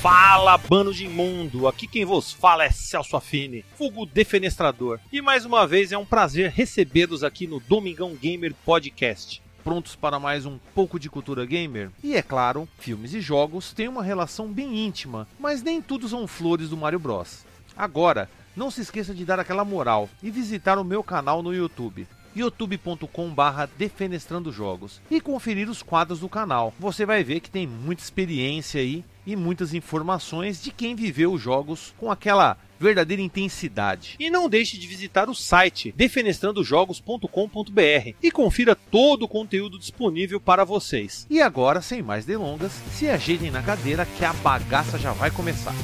[0.00, 1.66] Fala, bando de imundo!
[1.66, 5.00] Aqui quem vos fala é Celso Affini, vulgo defenestrador.
[5.10, 9.42] E mais uma vez é um prazer recebê-los aqui no Domingão Gamer Podcast.
[9.64, 11.90] Prontos para mais um pouco de cultura gamer?
[12.04, 16.26] E é claro, filmes e jogos têm uma relação bem íntima, mas nem tudo são
[16.26, 17.44] flores do Mario Bros.
[17.76, 22.06] Agora, não se esqueça de dar aquela moral e visitar o meu canal no YouTube
[22.36, 26.74] youtube.com/barra defenestrando jogos e conferir os quadros do canal.
[26.78, 31.42] Você vai ver que tem muita experiência aí e muitas informações de quem viveu os
[31.42, 34.16] jogos com aquela verdadeira intensidade.
[34.18, 40.64] E não deixe de visitar o site defenestrandojogos.com.br e confira todo o conteúdo disponível para
[40.64, 41.26] vocês.
[41.28, 45.74] E agora, sem mais delongas, se ajeitem na cadeira que a bagaça já vai começar.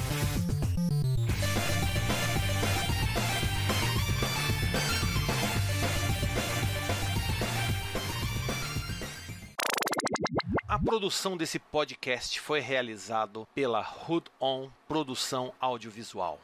[10.92, 16.38] Produção desse podcast foi realizado pela Hood On Produção Audiovisual.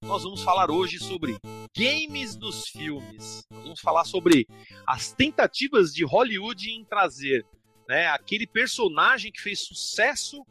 [0.00, 1.36] Nós vamos falar hoje sobre
[1.76, 3.44] games dos filmes.
[3.50, 4.46] Nós vamos falar sobre
[4.86, 7.44] as tentativas de Hollywood em trazer
[7.88, 10.44] né, aquele personagem que fez sucesso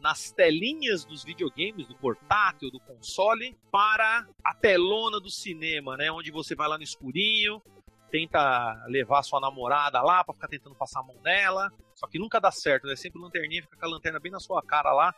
[0.00, 6.30] nas telinhas dos videogames, do portátil, do console, para a telona do cinema, né, onde
[6.30, 7.62] você vai lá no escurinho,
[8.10, 12.40] tenta levar sua namorada lá para ficar tentando passar a mão nela, só que nunca
[12.40, 12.96] dá certo, né?
[12.96, 15.14] Sempre lanterninha, fica com a lanterna bem na sua cara lá,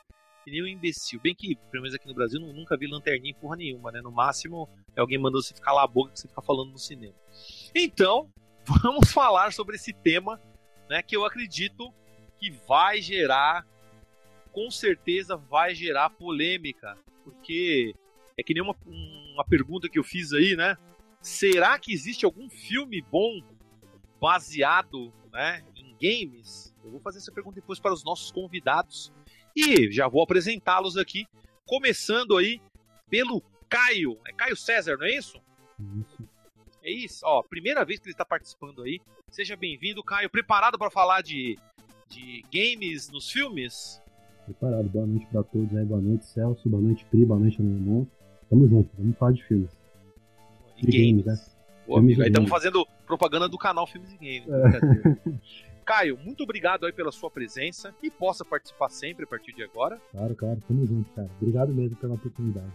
[0.46, 1.20] e nem um imbecil.
[1.20, 4.00] Bem que, pelo menos aqui no Brasil, nunca vi lanterninha porra nenhuma, né?
[4.00, 6.78] No máximo, é alguém mandando você ficar lá a boca que você fica falando no
[6.78, 7.14] cinema.
[7.74, 8.28] Então,
[8.82, 10.40] vamos falar sobre esse tema,
[10.92, 11.02] né?
[11.02, 11.90] Que eu acredito
[12.38, 13.66] que vai gerar,
[14.52, 17.94] com certeza vai gerar polêmica, porque
[18.36, 18.76] é que nem uma,
[19.32, 20.76] uma pergunta que eu fiz aí, né?
[21.22, 23.40] Será que existe algum filme bom
[24.20, 26.74] baseado né, em games?
[26.84, 29.10] Eu vou fazer essa pergunta depois para os nossos convidados
[29.56, 31.24] e já vou apresentá-los aqui,
[31.64, 32.60] começando aí
[33.08, 34.18] pelo Caio.
[34.26, 35.40] É Caio César, não é isso?
[35.78, 36.11] Isso.
[36.82, 37.20] É isso.
[37.24, 39.00] Ó, primeira vez que ele está participando aí.
[39.30, 40.28] Seja bem-vindo, Caio.
[40.28, 41.56] Preparado para falar de,
[42.08, 44.00] de games nos filmes?
[44.44, 44.88] Preparado.
[44.88, 45.84] Boa noite pra todos aí.
[45.84, 46.68] Boa noite, Celso.
[46.68, 47.24] Boa noite, Pri.
[47.24, 48.06] Boa noite, Alemão.
[48.50, 48.90] Tamo junto.
[48.98, 49.70] Vamos falar de filmes.
[50.78, 51.32] E De games, né?
[51.32, 51.48] Amigo.
[51.88, 52.50] Aí Filmes e estamos games.
[52.50, 54.48] fazendo propaganda do canal Filmes e Games.
[54.48, 55.32] É.
[55.84, 60.00] Caio, muito obrigado aí pela sua presença e possa participar sempre a partir de agora.
[60.12, 60.62] Claro, claro.
[60.66, 61.28] Tamo junto, cara.
[61.40, 62.72] Obrigado mesmo pela oportunidade.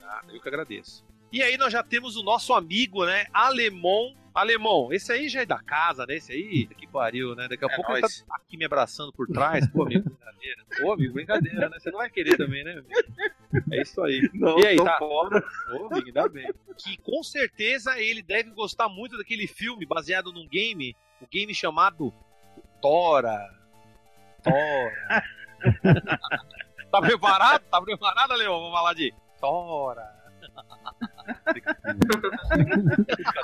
[0.00, 1.04] Nada, eu que agradeço.
[1.32, 4.14] E aí nós já temos o nosso amigo, né, Alemão.
[4.32, 6.14] Alemão, esse aí já é da casa, né?
[6.14, 7.48] Esse aí, que pariu, né?
[7.48, 8.22] Daqui a É pouco ele nóis.
[8.22, 9.66] tá aqui me abraçando por trás.
[9.68, 10.64] Pô, amigo, brincadeira.
[10.80, 11.78] Pô, amigo, brincadeira, né?
[11.80, 12.80] Você não vai querer também, né?
[13.72, 14.30] É isso aí.
[14.32, 14.98] Não, E aí, tá?
[14.98, 15.44] fora.
[15.72, 16.48] Ô, amigo, ainda bem.
[16.78, 22.14] Que com certeza ele deve gostar muito daquele filme baseado num game, o game chamado
[22.80, 23.52] Tora.
[24.44, 25.24] Tora.
[26.92, 27.62] tá preparado?
[27.68, 28.60] Tá preparado, Leão?
[28.60, 30.19] Vamos falar de Tora.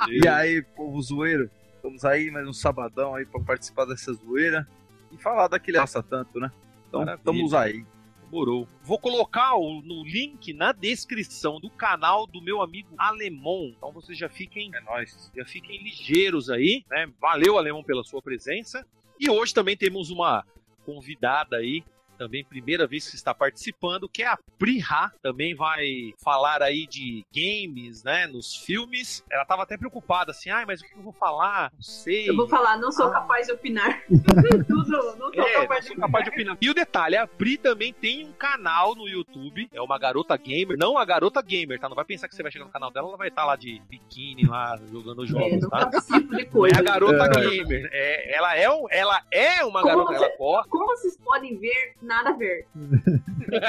[0.09, 1.49] E aí, povo zoeiro?
[1.75, 4.67] Estamos aí mais um sabadão aí pra participar dessa zoeira
[5.11, 6.51] e falar daquele assa tanto, né?
[6.87, 7.19] Então, Maravilha.
[7.21, 7.85] estamos aí.
[8.23, 8.67] Demorou.
[8.83, 13.71] Vou colocar o no link na descrição do canal do meu amigo Alemão.
[13.77, 15.31] Então vocês já fiquem É nóis.
[15.35, 17.07] já fiquem ligeiros aí, né?
[17.21, 18.85] Valeu, Alemão, pela sua presença.
[19.19, 20.45] E hoje também temos uma
[20.85, 21.83] convidada aí,
[22.17, 25.11] também primeira vez que está participando, que é a Priha.
[25.21, 28.27] Também vai falar aí de games, né?
[28.27, 29.23] Nos filmes.
[29.31, 31.71] Ela estava até preocupada, assim, ai, mas o que eu vou falar?
[31.73, 32.29] Não sei.
[32.29, 33.11] Eu vou falar, não sou Ah.
[33.11, 34.03] capaz de opinar.
[34.67, 36.07] Tudo, não sou É, capaz não de sou opinar.
[36.07, 36.57] capaz de opinar.
[36.61, 39.69] E o detalhe, a Pri também tem um canal no YouTube.
[39.73, 40.77] É uma garota gamer.
[40.77, 41.87] Não a garota gamer, tá?
[41.87, 43.81] Não vai pensar que você vai chegar no canal dela, ela vai estar lá de
[43.89, 45.85] biquíni, lá, jogando É, jogos, não tá?
[45.87, 46.75] participo de Não coisa.
[46.75, 47.49] é a garota É.
[47.49, 47.89] gamer.
[47.91, 50.69] É, ela, é um, ela é uma Como garota, você- ela gosta.
[50.69, 52.65] Como vocês podem ver, nada a ver.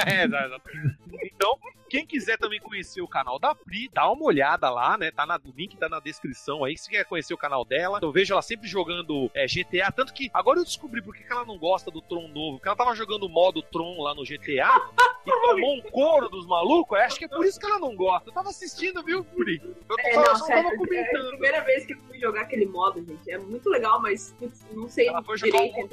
[0.08, 0.61] É, exato.
[1.23, 1.56] então,
[1.88, 5.11] quem quiser também conhecer o canal da Pri, dá uma olhada lá, né?
[5.12, 6.76] Tá na, o link tá na descrição aí.
[6.76, 9.93] Se quer conhecer o canal dela, eu vejo ela sempre jogando é, GTA.
[9.93, 12.56] Tanto que agora eu descobri por que que ela não gosta do Tron novo.
[12.56, 14.91] Porque ela tava jogando o modo Tron lá no GTA
[15.26, 16.99] e tomou um couro dos malucos.
[16.99, 18.29] Eu acho que é por isso que ela não gosta.
[18.31, 19.61] Eu tava assistindo, viu, Pri?
[19.88, 21.29] Eu É, só, não, só sério, tava é a comentando.
[21.31, 23.31] primeira vez que eu fui jogar aquele modo, gente.
[23.31, 24.35] É muito legal, mas
[24.73, 25.88] não sei Ela foi direito.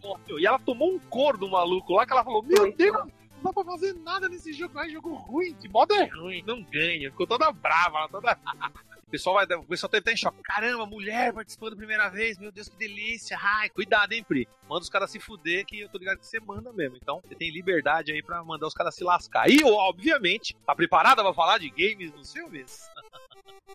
[0.00, 2.72] falou, E ela tomou um couro do maluco lá que ela falou: Meu.
[2.72, 2.96] Deus,
[3.44, 4.78] dá pra fazer nada nesse jogo.
[4.80, 5.54] É jogo ruim.
[5.54, 6.42] De modo é ruim.
[6.46, 7.10] Não ganha.
[7.10, 8.36] Ficou toda brava, toda.
[9.14, 10.42] pessoal vai, o pessoal estar em choque.
[10.42, 13.38] Caramba, mulher participando primeira vez, meu Deus, que delícia.
[13.40, 14.48] Ai, cuidado, hein, Pri.
[14.68, 16.96] Manda os caras se fuder, que eu tô ligado que você manda mesmo.
[16.96, 19.48] Então, você tem liberdade aí pra mandar os caras se lascar.
[19.48, 22.90] E, obviamente, tá preparada pra falar de games nos filmes?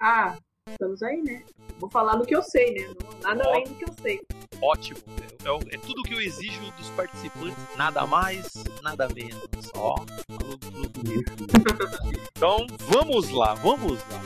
[0.01, 0.38] Ah,
[0.71, 1.44] estamos aí, né?
[1.80, 2.94] Vou falar do que eu sei, né?
[3.21, 4.19] Nada além do que eu sei.
[4.62, 5.00] Ótimo.
[5.44, 7.57] É, é, é tudo que eu exijo dos participantes.
[7.77, 9.42] Nada mais, nada menos.
[9.75, 9.95] Ó,
[12.36, 14.21] Então, vamos lá, vamos lá.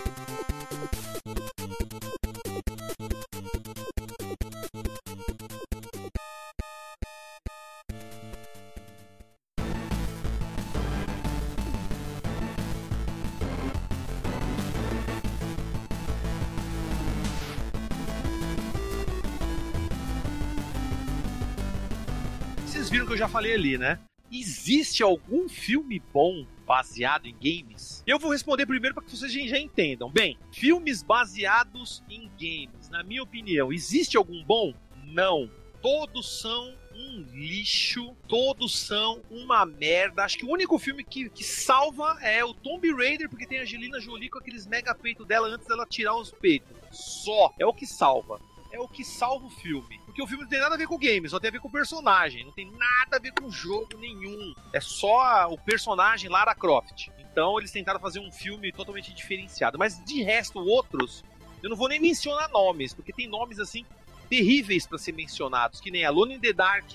[22.94, 24.00] Viram que eu já falei ali, né?
[24.32, 28.04] Existe algum filme bom baseado em games?
[28.06, 30.12] Eu vou responder primeiro para que vocês já entendam.
[30.12, 34.76] Bem, filmes baseados em games, na minha opinião, existe algum bom?
[35.08, 35.50] Não.
[35.82, 40.24] Todos são um lixo, todos são uma merda.
[40.24, 43.64] Acho que o único filme que, que salva é o Tomb Raider, porque tem a
[43.64, 46.78] Angelina Jolie com aqueles mega peitos dela antes dela tirar os peitos.
[46.92, 47.52] Só.
[47.58, 48.40] É o que salva.
[48.72, 50.03] É o que salva o filme.
[50.14, 51.60] Porque o filme não tem nada a ver com o game, só tem a ver
[51.60, 52.46] com o personagem.
[52.46, 54.54] Não tem nada a ver com o jogo nenhum.
[54.72, 57.08] É só o personagem Lara Croft.
[57.18, 59.80] Então eles tentaram fazer um filme totalmente diferenciado.
[59.80, 61.24] Mas de resto, outros,
[61.64, 63.84] eu não vou nem mencionar nomes, porque tem nomes assim
[64.30, 66.92] terríveis para ser mencionados, que nem Alone in the Dark,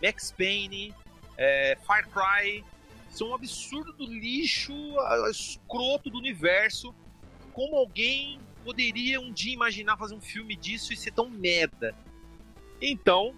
[0.00, 0.94] Max Payne,
[1.36, 2.64] é, Far Cry.
[3.10, 4.72] São um absurdo do lixo,
[5.32, 6.94] escroto do universo.
[7.52, 11.92] Como alguém poderia um dia imaginar fazer um filme disso e ser tão merda?
[12.84, 13.32] Então,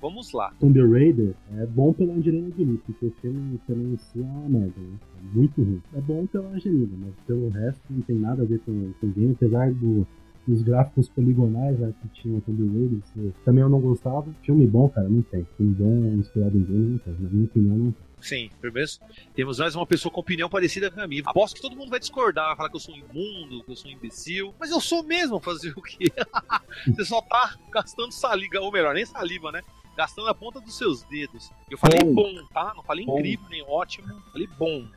[0.00, 0.52] vamos lá.
[0.60, 4.80] Tomb Raider é bom pela Angelina Jolie, porque o filme também em é uma merda,
[4.80, 4.98] né?
[5.18, 5.82] É muito ruim.
[5.92, 9.10] É bom pela Angelina, mas pelo resto não tem nada a ver com, com o
[9.10, 10.06] game, apesar do,
[10.46, 14.32] dos gráficos poligonais né, que tinha Tomb Raider, também eu não gostava.
[14.42, 15.44] Filme bom, cara, não tem.
[15.56, 17.14] Filme bom inspirado em game, não tem.
[17.18, 18.13] Na minha opinião, não tem.
[18.24, 18.90] Sim, primeiro
[19.34, 21.22] temos mais uma pessoa com opinião parecida com a minha.
[21.26, 23.90] Aposto que todo mundo vai discordar, vai falar que eu sou imundo, que eu sou
[23.90, 24.54] imbecil.
[24.58, 26.10] Mas eu sou mesmo, fazer o quê?
[26.88, 29.60] Você só tá gastando saliva, ou melhor, nem saliva, né?
[29.94, 31.50] Gastando a ponta dos seus dedos.
[31.70, 32.72] Eu falei bom, bom tá?
[32.74, 33.18] Não falei bom.
[33.18, 34.22] incrível, nem ótimo.
[34.32, 34.88] Falei bom.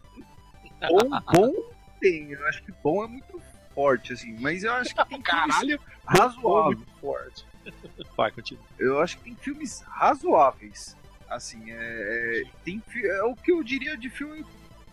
[0.79, 1.53] Bom, bom
[1.99, 2.31] tem.
[2.31, 3.41] Eu acho que bom é muito
[3.75, 4.37] forte, assim.
[4.39, 6.77] Mas eu acho que tem Caralho, razoável.
[6.77, 7.45] Muito forte.
[8.15, 8.63] Vai, continua.
[8.79, 10.95] Eu acho que tem filmes razoáveis
[11.29, 14.45] Assim, é, é, tem, é o que eu diria de filme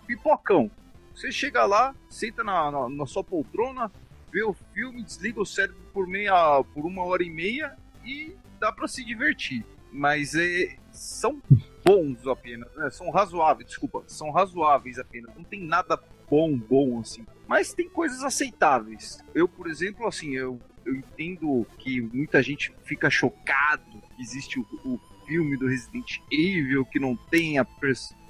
[0.07, 0.71] pipocão.
[1.15, 3.91] Você chega lá, senta na, na, na, sua poltrona,
[4.33, 8.73] vê o filme, desliga o cérebro por, meia, por uma hora e meia e dá
[8.73, 9.65] para se divertir.
[9.93, 11.41] Mas é, são
[11.85, 12.91] bons apenas, né?
[12.91, 15.35] são razoáveis, desculpa, são razoáveis apenas.
[15.37, 17.25] Não tem nada bom, bom assim.
[17.47, 19.23] Mas tem coisas aceitáveis.
[19.35, 24.67] Eu, por exemplo, assim, eu, eu entendo que muita gente fica chocado que existe o,
[24.85, 27.67] o filme do Resident Evil, que não tem a,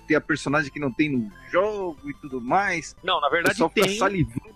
[0.07, 2.97] tem a personagem que não tem no jogo e tudo mais.
[3.03, 3.99] Não, na verdade tem.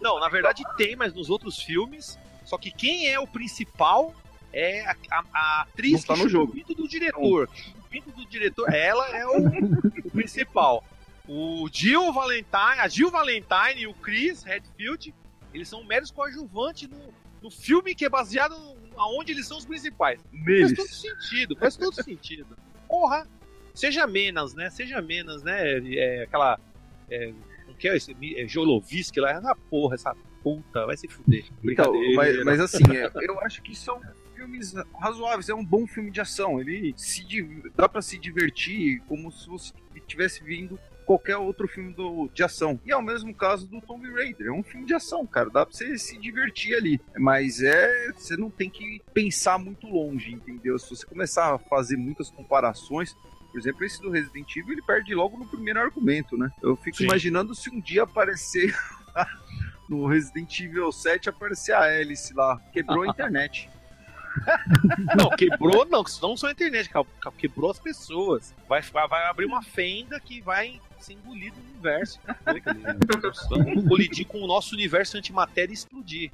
[0.00, 2.18] Não, na verdade tem, mas nos outros filmes.
[2.44, 4.14] Só que quem é o principal
[4.52, 6.52] é a, a, a atriz não tá no jogo.
[6.52, 7.48] o pinto do diretor.
[7.78, 9.48] O pinto do diretor, ela é o,
[10.06, 10.84] o principal.
[11.26, 15.14] O Jill Valentine, a Jill Valentine e o Chris Redfield,
[15.52, 17.12] eles são meros coadjuvantes no,
[17.42, 18.56] no filme que é baseado
[18.98, 20.20] aonde eles são os principais.
[20.32, 20.74] Neles.
[20.74, 22.56] Faz todo sentido, faz todo sentido.
[22.86, 23.26] Porra,
[23.74, 24.70] seja menos, né?
[24.70, 25.78] Seja menos, né?
[25.94, 26.58] É, aquela.
[27.10, 27.32] É,
[27.68, 28.16] o que é esse?
[28.36, 31.44] É, Jolovisky lá, ah, porra, essa puta, vai se fuder.
[31.62, 34.00] Então, mas, mas assim, é, eu acho que são
[34.34, 36.60] filmes razoáveis, é um bom filme de ação.
[36.60, 37.24] Ele se
[37.74, 42.78] dá para se divertir como se você estivesse vindo qualquer outro filme do, de ação.
[42.84, 44.48] E é o mesmo caso do Tomb Raider.
[44.48, 45.48] É um filme de ação, cara.
[45.48, 47.00] Dá pra você se divertir ali.
[47.16, 48.12] Mas é.
[48.12, 50.78] Você não tem que pensar muito longe, entendeu?
[50.78, 53.16] Se você começar a fazer muitas comparações.
[53.50, 56.52] Por exemplo, esse do Resident Evil, ele perde logo no primeiro argumento, né?
[56.62, 57.04] Eu fico Sim.
[57.04, 58.76] imaginando se um dia aparecer
[59.88, 62.60] no Resident Evil 7 aparecer a Alice lá.
[62.70, 63.70] Quebrou a internet.
[65.16, 66.90] não, quebrou não, não só a internet,
[67.38, 68.54] quebrou as pessoas.
[68.68, 72.20] Vai, vai abrir uma fenda que vai ser engolido no universo.
[73.50, 76.30] Vamos colidir com o nosso universo antimatéria e explodir.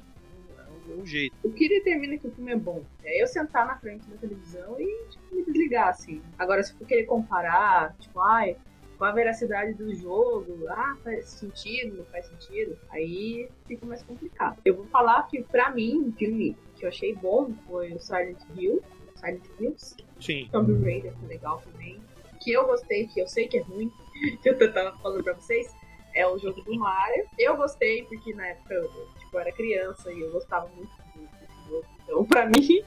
[0.57, 1.35] É o, é o jeito.
[1.43, 4.79] O que determina que o filme é bom é eu sentar na frente da televisão
[4.79, 6.21] e tipo, me desligar, assim.
[6.37, 8.57] Agora, se for querer comparar, tipo, ai,
[8.97, 14.59] com a veracidade do jogo, ah, faz sentido, não faz sentido, aí fica mais complicado.
[14.63, 18.39] Eu vou falar que, pra mim, um filme que eu achei bom foi o Silent
[18.55, 18.81] Hill,
[19.15, 19.95] Silent Hills.
[20.19, 20.47] Sim.
[20.51, 21.99] Tomb Raider foi legal também.
[22.45, 23.91] Que eu gostei, que eu sei que é ruim,
[24.41, 25.75] que eu tava falando pra vocês,
[26.13, 27.25] é o jogo do Mario.
[27.39, 28.87] Eu gostei, porque na época,
[29.17, 31.85] tipo, eu era criança e eu gostava muito desse jogo.
[32.03, 32.85] Então, pra mim,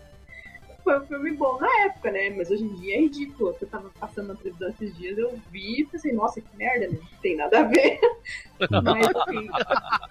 [0.84, 2.30] foi um filme bom na época, né?
[2.30, 3.54] Mas hoje em dia é ridículo.
[3.60, 6.98] Eu tava passando na televisão esses dias, eu vi e pensei, nossa, que merda, né?
[7.00, 7.98] Não tem nada a ver.
[8.84, 9.48] mas, enfim,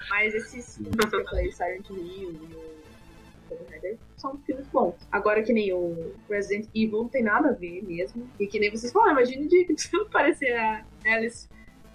[0.10, 2.87] mas esses filmes que eu falei, Silent Hill e o
[4.16, 4.96] são filmes bons.
[5.12, 8.30] Agora que nem o Resident Evil não tem nada a ver mesmo.
[8.40, 9.68] E que nem vocês falaram, imagine de
[10.12, 11.48] parecer a Alice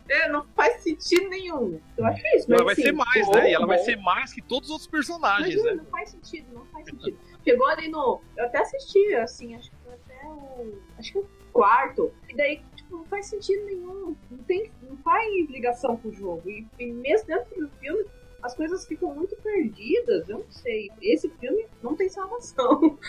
[0.09, 1.81] é, não faz sentido nenhum.
[1.97, 2.47] Eu acho isso.
[2.49, 3.51] Mas, ela vai assim, ser mais, né?
[3.51, 5.83] E ela vai ser mais que todos os outros personagens, Imagina, né?
[5.83, 7.19] não faz sentido, não faz sentido.
[7.45, 8.21] Chegou ali no.
[8.37, 10.79] Eu até assisti, assim, acho que até o.
[10.99, 12.13] Acho que o quarto.
[12.29, 14.17] E daí, tipo, não faz sentido nenhum.
[14.31, 16.43] Não, tem, não faz ligação com o jogo.
[16.49, 18.05] E, e mesmo dentro do filme,
[18.43, 20.29] as coisas ficam muito perdidas.
[20.29, 20.91] Eu não sei.
[21.01, 22.99] Esse filme não tem salvação.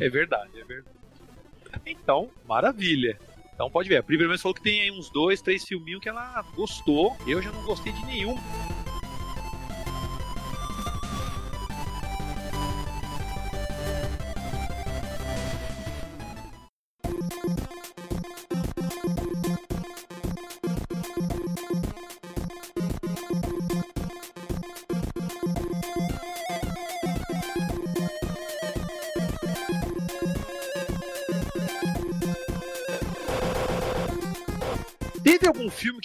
[0.00, 0.96] É verdade, é verdade.
[1.86, 3.16] Então, maravilha.
[3.54, 3.98] Então pode ver.
[3.98, 7.16] A Pri pelo menos falou que tem aí uns dois, três filminhos que ela gostou.
[7.24, 8.34] Eu já não gostei de nenhum.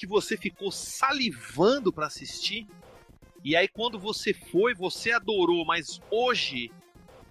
[0.02, 2.66] Que você ficou salivando pra assistir?
[3.44, 6.72] E aí quando você foi, você adorou, mas hoje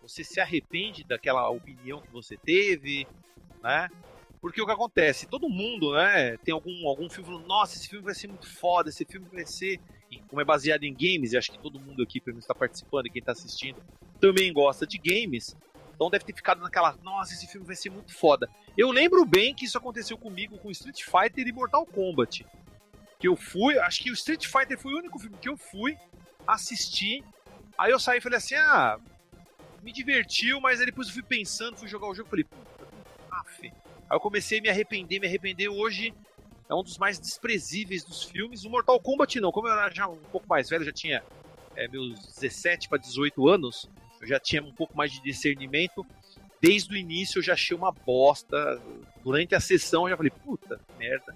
[0.01, 3.09] você se arrepende daquela opinião que você teve,
[3.61, 3.89] né?
[4.41, 5.27] Porque o que acontece?
[5.27, 8.89] Todo mundo, né, tem algum, algum filme falando, nossa, esse filme vai ser muito foda,
[8.89, 9.81] esse filme vai ser.
[10.29, 13.07] Como é baseado em games, e acho que todo mundo aqui, pelo menos, está participando
[13.07, 13.83] e quem está assistindo,
[14.21, 15.57] também gosta de games.
[15.93, 18.49] Então deve ter ficado naquela, nossa, esse filme vai ser muito foda.
[18.77, 22.47] Eu lembro bem que isso aconteceu comigo com Street Fighter e Mortal Kombat.
[23.21, 25.97] Que eu fui, acho que o Street Fighter foi o único filme que eu fui
[26.47, 27.23] assistir.
[27.79, 28.99] Aí eu saí e falei assim: ah,
[29.83, 32.89] me divertiu, mas aí depois eu fui pensando, fui jogar o jogo falei, puta,
[33.31, 33.63] af.
[33.63, 33.73] Aí
[34.11, 35.69] eu comecei a me arrepender, me arrepender.
[35.69, 36.15] Hoje
[36.69, 38.65] é um dos mais desprezíveis dos filmes.
[38.65, 41.23] O Mortal Kombat não, como eu era já um pouco mais velho, já tinha
[41.77, 43.89] é, meus 17 para 18 anos,
[44.21, 46.07] eu já tinha um pouco mais de discernimento.
[46.61, 48.81] Desde o início eu já achei uma bosta.
[49.23, 51.35] Durante a sessão eu já falei, puta merda.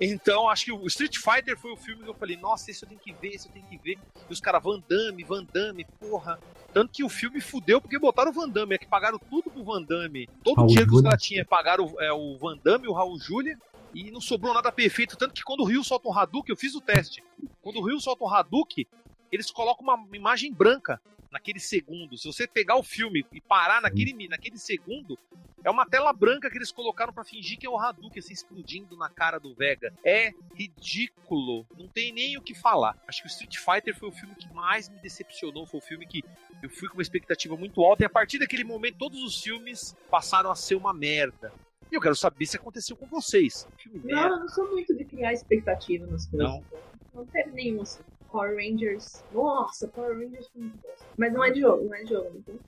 [0.00, 2.88] Então, acho que o Street Fighter foi o filme que eu falei, nossa, esse eu
[2.88, 3.98] tenho que ver, esse eu tenho que ver.
[4.28, 6.38] E os caras, Van Damme, Van Damme, porra.
[6.72, 9.64] Tanto que o filme fudeu porque botaram o Van Damme, é que pagaram tudo pro
[9.64, 10.28] Van Damme.
[10.42, 13.18] Todo o Raul dinheiro que os caras tinham, pagaram é, o Van Damme, o Raul
[13.18, 13.56] Julia,
[13.94, 15.16] e não sobrou nada perfeito.
[15.16, 17.22] Tanto que quando o Ryu solta um Hadouken, eu fiz o teste.
[17.62, 18.86] Quando o Ryu solta um Hadouken,
[19.30, 21.00] eles colocam uma imagem branca
[21.34, 22.16] naquele segundo.
[22.16, 25.18] Se você pegar o filme e parar naquele, naquele segundo,
[25.64, 28.96] é uma tela branca que eles colocaram pra fingir que é o Hadouken assim, explodindo
[28.96, 29.92] na cara do Vega.
[30.04, 31.66] É ridículo.
[31.76, 32.96] Não tem nem o que falar.
[33.08, 35.66] Acho que o Street Fighter foi o filme que mais me decepcionou.
[35.66, 36.22] Foi o filme que
[36.62, 38.04] eu fui com uma expectativa muito alta.
[38.04, 41.52] E a partir daquele momento, todos os filmes passaram a ser uma merda.
[41.90, 43.66] E eu quero saber se aconteceu com vocês.
[43.86, 44.28] Não, merda.
[44.28, 46.48] eu não sou muito de criar expectativa nas coisas.
[46.48, 46.64] Não.
[47.12, 48.02] Não teve nenhum assim.
[48.34, 49.22] Power Rangers.
[49.32, 50.88] Nossa, Power Rangers foi muito bom.
[51.16, 52.32] Mas não é de jogo, não é de jogo.
[52.36, 52.58] Então...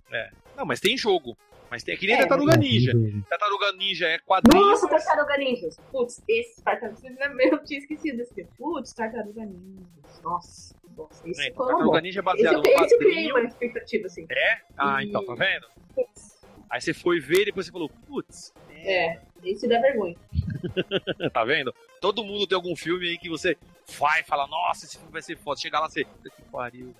[0.56, 1.36] Não, mas tem jogo.
[1.68, 2.92] Mas tem que nem É, Tartaruga Ninja.
[3.28, 4.64] Tartaruga Ninja é quadrinho.
[4.64, 5.76] Nossa, mas- Tartaruga Ninjas.
[5.90, 7.18] Putz, esse Tartaruga Ninjas.
[7.52, 8.50] Eu tinha esquecido desse filme.
[8.56, 10.22] Putz, Tartaruga Ninjas.
[10.22, 11.28] Nossa, nossa.
[11.28, 12.00] Esse É, Tartaruga.
[12.00, 13.34] Ninja é Esse, baseado eu, no esse eu criei quadrinho.
[13.34, 14.26] uma expectativa, assim.
[14.30, 14.60] É?
[14.78, 15.66] Ah, E- então, tá vendo?
[15.92, 16.36] Putz,
[16.70, 20.16] Aí você foi ver e depois você falou, putz, É, esse dá vergonha.
[21.32, 21.74] tá vendo?
[22.00, 23.56] Todo mundo tem algum filme aí que você
[23.98, 25.60] vai falar, nossa, esse filme vai ser foda.
[25.60, 26.94] Chegar lá, você, puta que pariu.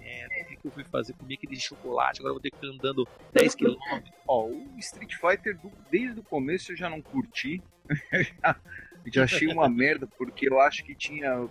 [0.00, 1.12] Merda, o que, eu fui fazer?
[1.14, 4.10] Comer aquele chocolate, agora eu vou ter que ficar andando 10 quilômetros.
[4.26, 7.60] Ó, o Street Fighter, do- desde o começo eu já não curti.
[9.06, 11.42] já achei uma merda, porque eu acho que tinha.
[11.42, 11.50] O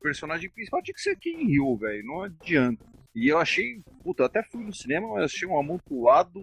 [0.00, 2.06] personagem principal tinha que ser King Ryu, velho.
[2.06, 2.84] Não adianta.
[3.14, 3.80] E eu achei.
[4.04, 6.40] Puta, eu até fui no cinema, mas achei um amontoado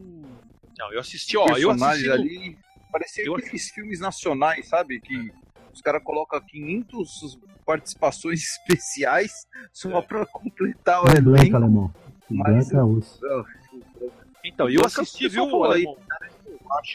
[0.77, 1.67] Não, eu assisti, ó, eu assisti.
[1.67, 2.57] personagens no- ali.
[2.91, 4.99] Parecia eu aqueles filmes nacionais, sabe?
[4.99, 5.31] Que
[5.75, 10.01] os caras colocam 500 participações especiais só É.
[10.01, 11.55] pra completar o elenco.
[11.57, 11.93] alemão.
[12.29, 12.71] Mas.
[14.43, 15.97] Então, eu assisti, viu, Alemão?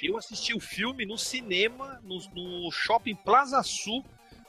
[0.02, 4.04] Eu assisti o filme no cinema, no, no shopping Plaza Sul,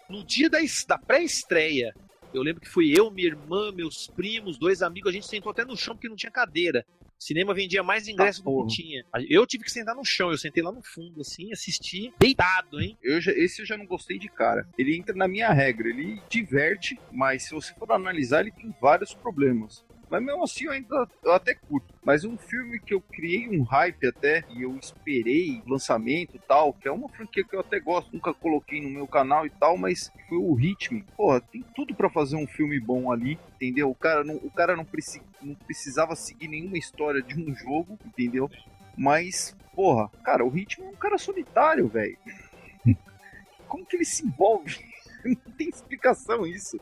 [0.10, 1.94] no dia da, da pré-estreia.
[2.34, 5.64] Eu lembro que fui eu, minha irmã, meus primos, dois amigos, a gente sentou até
[5.66, 6.86] no chão porque não tinha cadeira.
[7.22, 9.06] Cinema vendia mais ingresso Ah, do que tinha.
[9.30, 12.98] Eu tive que sentar no chão, eu sentei lá no fundo, assim, assisti deitado, hein?
[13.00, 14.68] Eu já- esse eu já não gostei de cara.
[14.76, 19.14] Ele entra na minha regra, ele diverte, mas se você for analisar, ele tem vários
[19.14, 19.86] problemas.
[20.12, 21.94] Mas mesmo assim eu ainda eu até curto.
[22.04, 26.74] Mas um filme que eu criei um hype até, e eu esperei lançamento e tal,
[26.74, 29.78] que é uma franquia que eu até gosto, nunca coloquei no meu canal e tal,
[29.78, 31.06] mas foi o Hitman.
[31.16, 33.90] Porra, tem tudo para fazer um filme bom ali, entendeu?
[33.90, 37.98] O cara não, o cara não, preci, não precisava seguir nenhuma história de um jogo,
[38.06, 38.52] entendeu?
[38.98, 42.18] Mas, porra, cara, o Hitman é um cara solitário, velho.
[43.66, 44.84] Como que ele se envolve?
[45.24, 46.78] não tem explicação isso.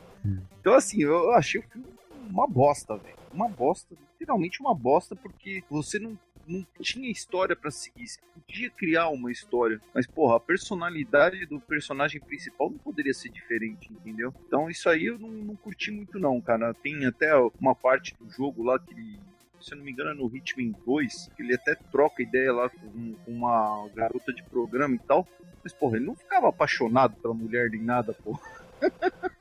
[0.60, 1.86] Então, assim, eu achei o filme
[2.28, 3.19] uma bosta, velho.
[3.32, 8.06] Uma bosta, literalmente uma bosta, porque você não, não tinha história para seguir.
[8.06, 13.30] Você podia criar uma história, mas, porra, a personalidade do personagem principal não poderia ser
[13.30, 14.34] diferente, entendeu?
[14.46, 16.74] Então, isso aí eu não, não curti muito, não, cara.
[16.74, 19.18] Tem até uma parte do jogo lá que ele
[19.60, 22.70] se eu não me engano, é no Hitman 2, que ele até troca ideia lá
[22.70, 25.28] com uma garota de programa e tal.
[25.62, 28.40] Mas, porra, ele não ficava apaixonado pela mulher nem nada, porra.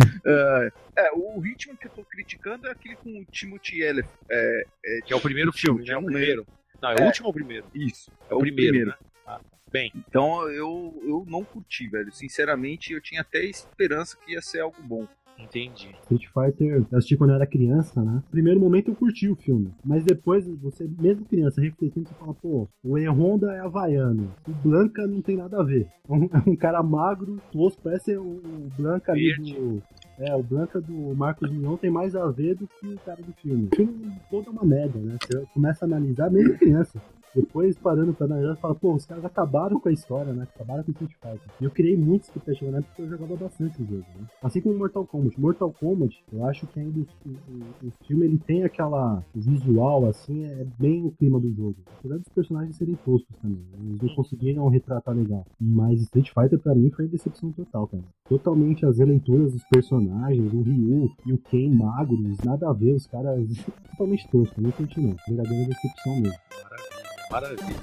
[0.24, 4.08] é, é, o ritmo que eu tô criticando é aquele com o Timothy Elef.
[4.30, 5.92] É, é, que é o primeiro filme, né?
[5.92, 6.46] É o primeiro.
[6.80, 7.66] Não, é, o último ou o primeiro?
[7.74, 8.72] Isso, é o, o primeiro.
[8.72, 8.90] primeiro.
[8.90, 8.96] Né?
[9.26, 9.40] Ah,
[9.70, 9.92] bem.
[9.94, 12.12] Então eu, eu não curti, velho.
[12.12, 15.06] Sinceramente, eu tinha até esperança que ia ser algo bom.
[15.42, 15.94] Entendi.
[16.02, 18.22] Street Fighter, eu assisti quando eu era criança, né?
[18.30, 22.68] Primeiro momento eu curti o filme, mas depois você, mesmo criança, refletindo, você fala, pô,
[22.82, 25.88] o E Honda é havaiano, o Blanca não tem nada a ver.
[26.08, 28.40] É um, é um cara magro, tosco, parece o,
[28.76, 29.82] Blanca ali do.
[30.18, 33.32] É, o Blanca do Marcos Mion tem mais a ver do que o cara do
[33.32, 33.68] filme.
[33.72, 35.16] O filme todo é uma média, né?
[35.22, 37.00] Você começa a analisar, mesmo criança.
[37.34, 40.46] Depois, parando pra analisar, fala, pô, os caras acabaram com a história, né?
[40.54, 41.54] Acabaram com o Street Fighter.
[41.60, 44.26] E eu criei muito expectativa na época porque eu jogava bastante o jogo, né?
[44.42, 45.40] Assim como Mortal Kombat.
[45.40, 50.44] Mortal Kombat, eu acho que ainda o, o, o filme ele tem aquela visual, assim,
[50.44, 51.76] é bem o clima do jogo.
[51.98, 53.58] Apesar dos personagens serem toscos também.
[53.72, 53.90] Né?
[53.90, 55.46] Eles não conseguiram retratar legal.
[55.60, 58.04] Mas Street Fighter, pra mim, foi decepção total, cara.
[58.28, 63.06] Totalmente as releituras dos personagens, o Ryu e o Ken magros, nada a ver, os
[63.06, 63.46] caras
[63.90, 64.62] totalmente toscos.
[64.62, 65.14] Não curti não.
[65.28, 66.38] Verdadeira decepção mesmo.
[66.62, 66.99] Maravilha.
[67.30, 67.76] Maravilha.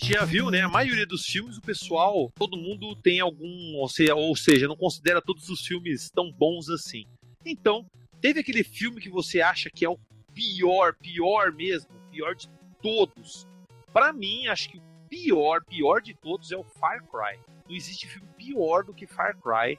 [0.00, 3.86] gente já viu, né, a maioria dos filmes, o pessoal, todo mundo tem algum, ou
[3.86, 7.04] seja, ou seja, não considera todos os filmes tão bons assim.
[7.44, 7.84] Então,
[8.18, 9.98] teve aquele filme que você acha que é o
[10.32, 12.48] pior, pior mesmo, pior de
[12.82, 13.46] todos.
[13.92, 17.38] Para mim, acho que o pior, pior de todos é o Far Cry.
[17.68, 19.78] Não existe filme pior do que Far Cry.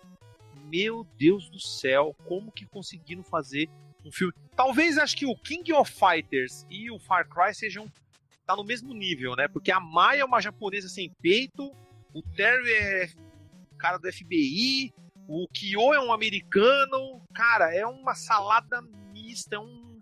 [0.69, 3.67] Meu Deus do céu, como que conseguiram fazer
[4.05, 4.33] um filme?
[4.55, 7.91] Talvez acho que o King of Fighters e o Far Cry sejam
[8.51, 9.47] tá no mesmo nível, né?
[9.47, 11.71] Porque a Maia é uma japonesa sem peito,
[12.13, 13.09] o Terry é
[13.77, 14.93] cara do FBI,
[15.27, 17.21] o Kyo é um americano.
[17.33, 19.99] Cara, é uma salada mista, é um,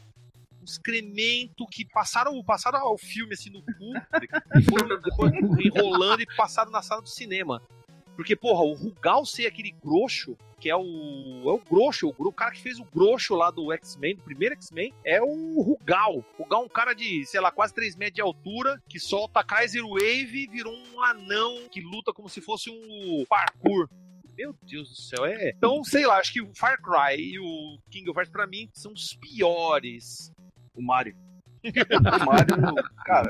[0.59, 3.93] um excremento que passaram, passaram o filme assim no cu,
[5.03, 5.31] depois
[5.63, 7.61] enrolando e passaram na sala do cinema.
[8.19, 10.81] Porque, porra, o Rugal ser aquele grosso, que é o.
[11.45, 14.55] É o grosso, o, o cara que fez o grosso lá do X-Men, do primeiro
[14.55, 16.17] X-Men, é o Rugal.
[16.37, 19.41] O Rugal é um cara de, sei lá, quase 3 metros de altura, que solta
[19.41, 23.87] Kaiser Wave, virou um anão que luta como se fosse um parkour.
[24.37, 25.51] Meu Deus do céu, é.
[25.55, 28.69] Então, sei lá, acho que o Far Cry e o King of Fighters, pra mim,
[28.73, 30.29] são os piores.
[30.75, 31.15] O Mario.
[32.21, 33.29] o Mario, cara,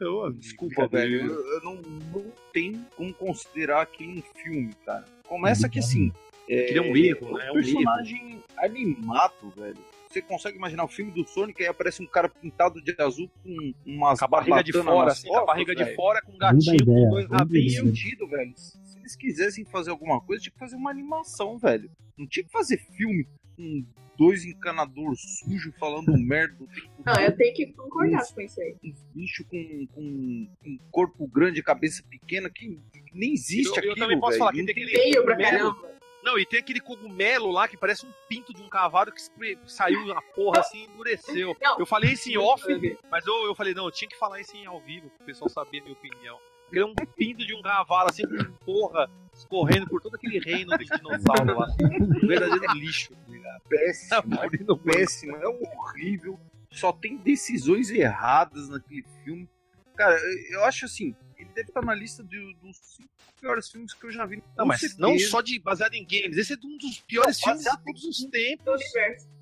[0.00, 1.74] eu, desculpa, velho, eu, eu não,
[2.12, 5.04] não tenho como considerar aquilo um filme, cara.
[5.26, 6.12] Começa que assim.
[6.48, 7.46] É, é um erro, né?
[7.46, 8.42] É um personagem erro.
[8.58, 9.78] animado, velho.
[10.08, 13.28] Você consegue imaginar o filme do Sonic e aí aparece um cara pintado de azul
[13.42, 15.88] com umas com a barriga de fora, assim, costas, a barriga véio.
[15.88, 17.74] de fora com um gatinho com dois rabinhos.
[17.74, 18.52] sentido, velho.
[18.56, 21.90] Se eles quisessem fazer alguma coisa, tinha que fazer uma animação, velho.
[22.16, 23.84] Não tinha que fazer filme com
[24.16, 28.76] dois encanadores sujos falando merda o tempo Não, eu tenho que concordar com isso aí.
[28.82, 32.78] Um bicho com, com um corpo grande, cabeça pequena, que
[33.12, 34.38] nem existe eu, aquilo, Eu também posso véio.
[34.38, 35.94] falar que tem aquele feio pra caramba.
[36.24, 39.20] Não, e tem aquele cogumelo lá que parece um pinto de um cavalo que
[39.66, 41.54] saiu na porra assim e endureceu.
[41.60, 41.78] Não.
[41.78, 42.64] Eu falei isso em off,
[43.10, 45.50] mas eu, eu falei, não, eu tinha que falar isso em ao vivo, pro pessoal
[45.50, 46.38] saber a minha opinião.
[46.72, 50.76] Ele é um pinto de um cavalo, assim, com porra, escorrendo por todo aquele reino
[50.78, 51.66] de dinossauro lá.
[51.80, 53.62] Um verdadeiro lixo, tá ligado?
[53.68, 56.38] Péssimo, péssimo, é horrível.
[56.70, 59.48] Só tem decisões erradas naquele filme.
[59.94, 60.18] Cara,
[60.50, 63.08] eu acho assim, ele deve estar na lista de, dos cinco
[63.40, 64.42] piores filmes que eu já vi.
[64.56, 65.00] Não, mas certeza.
[65.00, 68.04] não só de baseado em games, esse é um dos piores não, filmes de todos
[68.04, 68.82] os tempos.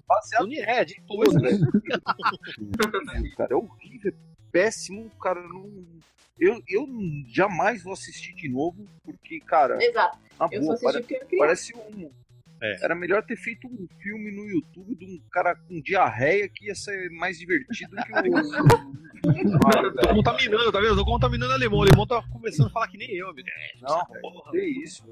[0.07, 1.33] Baseado Sony é, de todos,
[3.37, 4.15] cara, é horrível, é
[4.51, 5.41] péssimo, cara.
[5.41, 5.87] Não...
[6.45, 6.87] Eu, eu
[7.29, 10.19] jamais vou assistir de novo, porque, cara, Exato.
[10.41, 11.03] na Eu só boa,
[11.39, 12.11] parece um.
[12.61, 12.85] É.
[12.85, 16.75] Era melhor ter feito um filme no YouTube de um cara com diarreia que ia
[16.75, 18.93] ser mais divertido que o.
[20.03, 20.89] Tô contaminando, tá vendo?
[20.91, 21.79] Eu tô contaminando o alemão.
[21.79, 23.49] O alemão tá começando a falar que nem eu, amigo.
[23.49, 24.51] É, Não, essa porra.
[24.51, 25.05] que isso.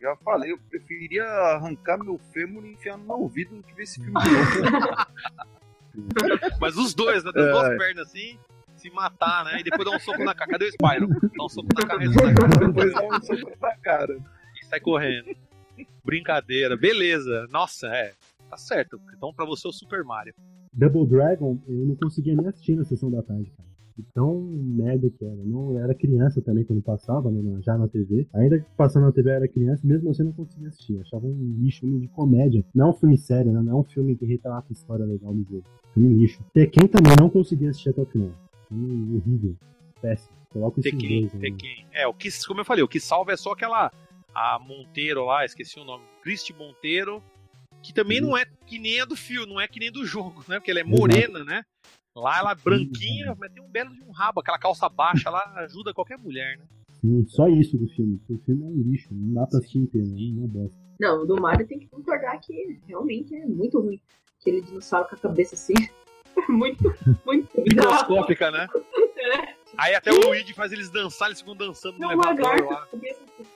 [0.00, 3.82] Já falei, eu preferiria arrancar meu fêmur e enfiar no meu ouvido do que ver
[3.82, 4.96] esse filme de novo.
[6.60, 7.32] Mas os dois, né?
[7.32, 7.50] Das É.
[7.50, 8.38] duas pernas assim,
[8.88, 9.60] se matar, né?
[9.60, 10.50] E depois dar um soco na cara.
[10.50, 11.08] Cadê o Spyro?
[11.36, 14.18] Dá um soco na cabeça na cara Depois dá um soco na cara.
[14.60, 15.34] e sai correndo.
[16.04, 16.76] Brincadeira.
[16.76, 17.46] Beleza.
[17.50, 18.12] Nossa, é.
[18.48, 19.00] Tá certo.
[19.16, 20.34] Então pra você é o Super Mario.
[20.72, 23.66] Double Dragon, eu não conseguia nem assistir na sessão da tarde, cara.
[23.96, 25.34] De tão merda que era.
[25.36, 28.28] Não, eu era criança também quando passava, né, já na TV.
[28.34, 31.00] Ainda que passando na TV eu era criança, mesmo assim eu não conseguia assistir.
[31.00, 32.62] Achava um lixo, filme de comédia.
[32.74, 33.62] Não é um filme sério, né?
[33.62, 35.64] Não é um filme que retrata a história legal do jogo.
[35.94, 36.44] Filme lixo.
[36.52, 38.30] Tekken também não conseguia assistir até o final.
[38.70, 39.56] Horrível.
[40.00, 40.36] Péssimo.
[40.50, 41.34] Coloca esses Tekken, dois.
[41.34, 41.40] né?
[41.40, 41.86] Tekken.
[41.92, 43.90] É, o que, como eu falei, o que salva é só aquela.
[44.34, 46.04] A Monteiro lá, esqueci o nome.
[46.22, 47.22] Cristi Monteiro.
[47.82, 48.30] Que também Uhum.
[48.30, 50.58] não é que nem a do filme, não é que nem do jogo, né?
[50.58, 51.62] Porque ela é morena, né?
[52.14, 53.36] Lá ela é branquinha, Uhum.
[53.38, 54.40] mas tem um belo de um rabo.
[54.40, 56.64] Aquela calça baixa lá ajuda qualquer mulher, né?
[57.00, 58.20] Sim, só isso do filme.
[58.28, 59.08] O filme é um lixo.
[59.12, 60.06] Não dá pra assistir inteiro.
[60.08, 60.14] né?
[60.34, 60.76] Não bosta.
[60.98, 64.00] Não, o do Mario tem que concordar que realmente é muito ruim.
[64.40, 65.74] Aquele dinossauro com a cabeça assim.
[66.48, 66.94] muito,
[67.24, 67.60] muito.
[67.60, 68.68] Microscópica, né?
[69.76, 72.86] Aí até o Luigi faz eles dançar, eles ficam dançando no Não, elevador lagarto lá.
[72.86, 73.48] cabeça assim.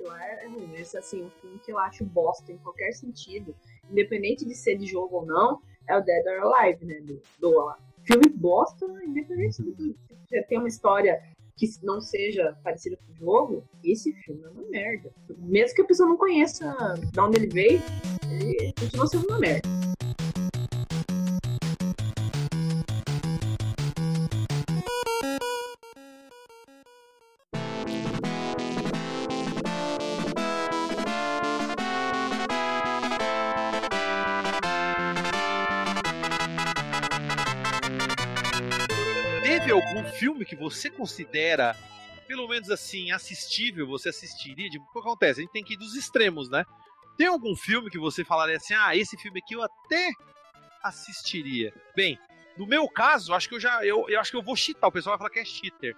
[0.00, 0.74] Não, lá é ruim.
[0.74, 3.54] Esse assim, um filme que eu acho bosta em qualquer sentido.
[3.90, 7.00] Independente de ser de jogo ou não, é o Dead or Alive, né?
[7.00, 7.78] Do, do lá.
[8.04, 9.96] Filme bosta, independente de de
[10.30, 11.22] já ter uma história
[11.56, 15.12] que não seja parecida com o jogo, esse filme é uma merda.
[15.38, 16.74] Mesmo que a pessoa não conheça
[17.12, 17.80] de onde ele veio,
[18.28, 19.68] ele continua sendo uma merda.
[40.64, 41.76] Você considera,
[42.26, 44.70] pelo menos assim, assistível, você assistiria?
[44.70, 44.78] De...
[44.78, 45.40] O que acontece?
[45.40, 46.64] A gente tem que ir dos extremos, né?
[47.16, 50.10] Tem algum filme que você falaria assim, ah, esse filme aqui eu até
[50.82, 51.72] assistiria?
[51.94, 52.18] Bem,
[52.56, 53.84] no meu caso, acho que eu já.
[53.84, 54.88] Eu, eu acho que eu vou cheatar.
[54.88, 55.96] O pessoal vai falar que é cheater.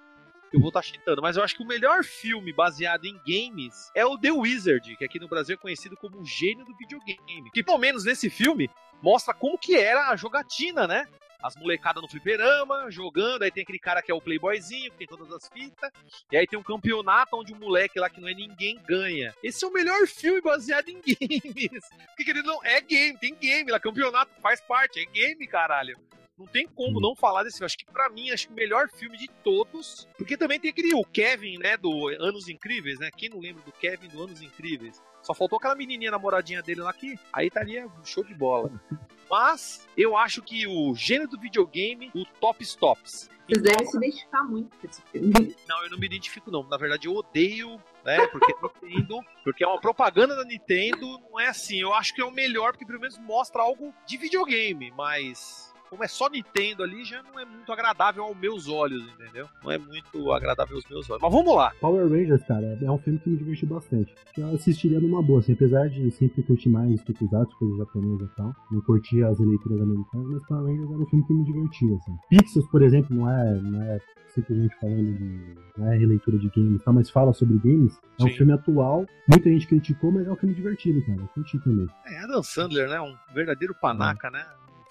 [0.52, 4.06] Eu vou estar cheatando, mas eu acho que o melhor filme baseado em games é
[4.06, 7.50] o The Wizard, que aqui no Brasil é conhecido como o gênio do videogame.
[7.52, 8.70] Que pelo menos nesse filme
[9.02, 11.08] mostra como que era a jogatina, né?
[11.46, 15.06] As molecadas no fliperama, jogando, aí tem aquele cara que é o playboyzinho, que tem
[15.06, 15.90] todas as fitas,
[16.30, 19.34] e aí tem um campeonato onde o moleque lá que não é ninguém ganha.
[19.42, 21.88] Esse é o melhor filme baseado em games.
[22.08, 25.96] Porque querido, não é game, tem game lá, campeonato faz parte, é game, caralho.
[26.38, 27.66] Não tem como não falar desse filme.
[27.66, 30.06] Acho que pra mim, acho que o melhor filme de todos.
[30.18, 33.10] Porque também tem aquele o Kevin, né, do Anos Incríveis, né?
[33.16, 35.02] Quem não lembra do Kevin do Anos Incríveis?
[35.22, 38.70] Só faltou aquela menininha namoradinha dele lá que aí estaria show de bola.
[39.30, 43.28] Mas eu acho que o gênero do videogame, o Top Stops.
[43.46, 45.56] Vocês devem se identificar muito com esse filme.
[45.68, 46.64] Não, eu não me identifico não.
[46.64, 48.26] Na verdade, eu odeio, né?
[48.26, 51.80] Porque Nintendo, porque é uma propaganda da Nintendo, não é assim.
[51.80, 56.04] Eu acho que é o melhor porque pelo menos mostra algo de videogame, mas como
[56.04, 59.48] é só Nintendo ali, já não é muito agradável aos meus olhos, entendeu?
[59.62, 61.22] Não é muito agradável aos meus olhos.
[61.22, 61.72] Mas vamos lá.
[61.80, 64.14] Power Rangers, cara, é um filme que me divertiu bastante.
[64.36, 68.54] Eu assistiria numa boa, assim, apesar de sempre curtir mais Tokusatsu, coisas japonesas e tal.
[68.70, 72.16] Não curtia as leituras americanas, mas Power Rangers era um filme que me divertiu, assim.
[72.28, 74.00] Pixels, por exemplo, não é, não é
[74.36, 75.54] simplesmente falando de.
[75.78, 77.98] não é releitura de games e tal, mas fala sobre games.
[78.20, 78.36] É um Sim.
[78.36, 81.20] filme atual, muita gente criticou, mas é um filme divertido, cara.
[81.20, 81.86] Eu curti também.
[82.06, 83.00] É, Adam Sandler, né?
[83.00, 84.44] Um verdadeiro panaca, né?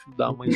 [0.08, 0.50] Um filho da mãe.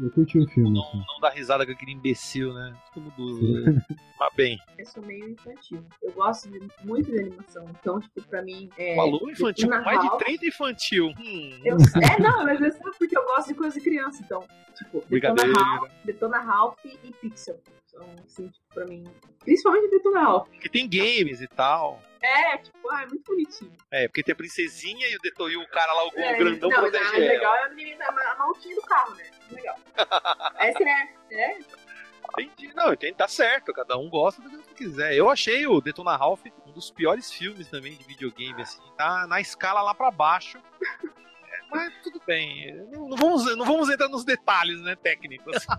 [0.00, 0.98] Eu, eu curti o filme, Não, assim.
[1.06, 2.74] não dá risada com aquele imbecil, né?
[2.92, 3.82] Todo mundo.
[4.18, 5.84] Mas bem, Eu sou meio infantil.
[6.02, 7.64] Eu gosto de- muito de animação.
[7.70, 8.68] Então, tipo, pra mim.
[8.76, 10.22] É, falou infantil, mais de Ralph.
[10.24, 11.06] 30 infantil.
[11.18, 14.20] Hum, Eu, é, não, mas é só porque eu gosto de coisa de criança.
[14.24, 14.44] Então,
[14.76, 15.52] tipo, Detona.
[15.62, 17.60] Ralph, Detona Ralph e Pixel.
[17.94, 19.04] São, assim, tipo, pra mim.
[19.40, 20.48] Principalmente Detona Ralph.
[20.48, 22.02] porque tem games e tal.
[22.20, 23.72] É, tipo, ah, é muito bonitinho.
[23.90, 26.70] É, porque tem a princesinha e o, Deto, e o cara lá, o É, grandão
[26.70, 27.18] não, protege a ela.
[27.18, 29.30] legal é a menina, a a maluquinha do carro, né?
[29.50, 29.76] Legal.
[30.58, 31.58] Essa é, é.
[32.40, 32.72] Entendi.
[32.74, 35.14] Não, entendi, tá certo, cada um gosta do que quiser.
[35.14, 38.80] Eu achei o Detona Ralph um dos piores filmes também de videogame, assim.
[38.96, 40.58] Tá na escala lá pra baixo.
[41.74, 42.72] Mas tudo bem.
[42.92, 45.66] Não, não vamos, não vamos entrar nos detalhes, né, técnicos.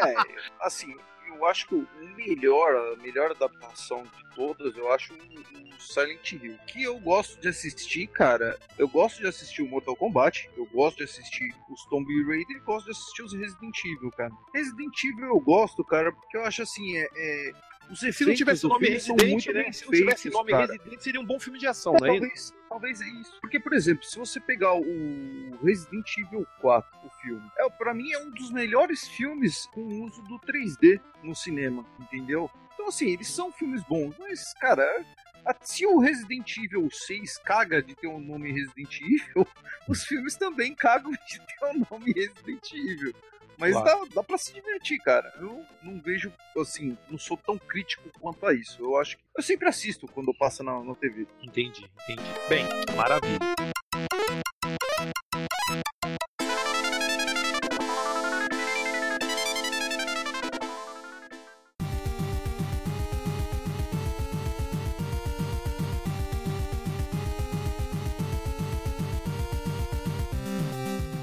[0.00, 0.14] É,
[0.60, 6.32] assim, eu acho que o melhor, a melhor adaptação de todas, eu acho o, Silent
[6.32, 6.58] Hill.
[6.66, 8.58] Que eu gosto de assistir, cara.
[8.78, 12.60] Eu gosto de assistir o Mortal Kombat, eu gosto de assistir os Tomb Raider e
[12.60, 14.32] gosto de assistir os Resident Evil, cara.
[14.54, 17.52] Resident Evil eu gosto, cara, porque eu acho assim, é, é
[17.94, 19.72] se não tivesse nome Resident, né?
[19.72, 20.72] Se não tivesse nome cara.
[20.72, 22.08] Resident, seria um bom filme de ação, é, né?
[22.08, 23.38] Talvez, talvez é isso.
[23.40, 28.10] Porque, por exemplo, se você pegar o Resident Evil 4, o filme, é, pra mim
[28.12, 32.50] é um dos melhores filmes com o uso do 3D no cinema, entendeu?
[32.74, 35.04] Então, assim, eles são filmes bons, mas, cara,
[35.62, 39.46] se o Resident Evil 6 caga de ter o um nome Resident Evil,
[39.88, 43.14] os filmes também cagam de ter o um nome Resident Evil.
[43.58, 44.06] Mas claro.
[44.08, 45.32] dá, dá pra se divertir, cara.
[45.38, 48.82] Eu não vejo, assim, não sou tão crítico quanto a isso.
[48.82, 49.22] Eu acho que.
[49.36, 51.26] Eu sempre assisto quando passa na, na TV.
[51.42, 52.22] Entendi, entendi.
[52.48, 53.38] Bem, maravilha.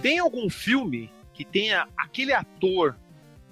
[0.02, 2.98] Tem algum filme que tenha aquele ator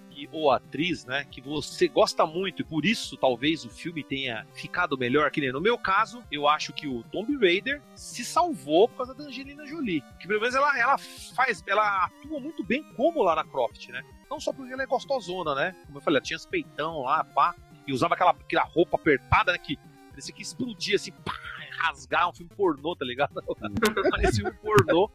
[0.10, 4.46] que, ou atriz, né, que você gosta muito e por isso talvez o filme tenha
[4.54, 8.88] ficado melhor, que nem no meu caso, eu acho que o Tomb Raider se salvou
[8.90, 12.84] por causa da Angelina Jolie, que pelo menos ela, ela faz, ela atua muito bem
[12.96, 14.04] como Lara Croft, né?
[14.30, 15.76] Não só porque ela é gostosona, né?
[15.86, 17.56] Como eu falei, ela tinha os peitão lá, pá,
[17.88, 19.78] e usava aquela, aquela roupa apertada, né, que
[20.10, 21.34] parecia que explodia assim, pá,
[21.80, 23.32] rasgar um filme pornô, tá ligado?
[24.12, 25.10] Parecia um pornô.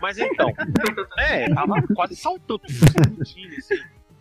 [0.00, 0.52] Mas então,
[1.18, 3.76] é, tava quase saltando, explodindo, assim.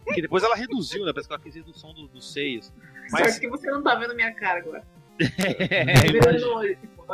[0.06, 1.12] Porque depois ela reduziu, né?
[1.12, 2.74] Parece que ela fez redução dos do seios.
[3.12, 3.34] Mas...
[3.34, 4.88] Sorte que você não tá vendo minha cara agora.
[5.20, 7.06] é, tipo,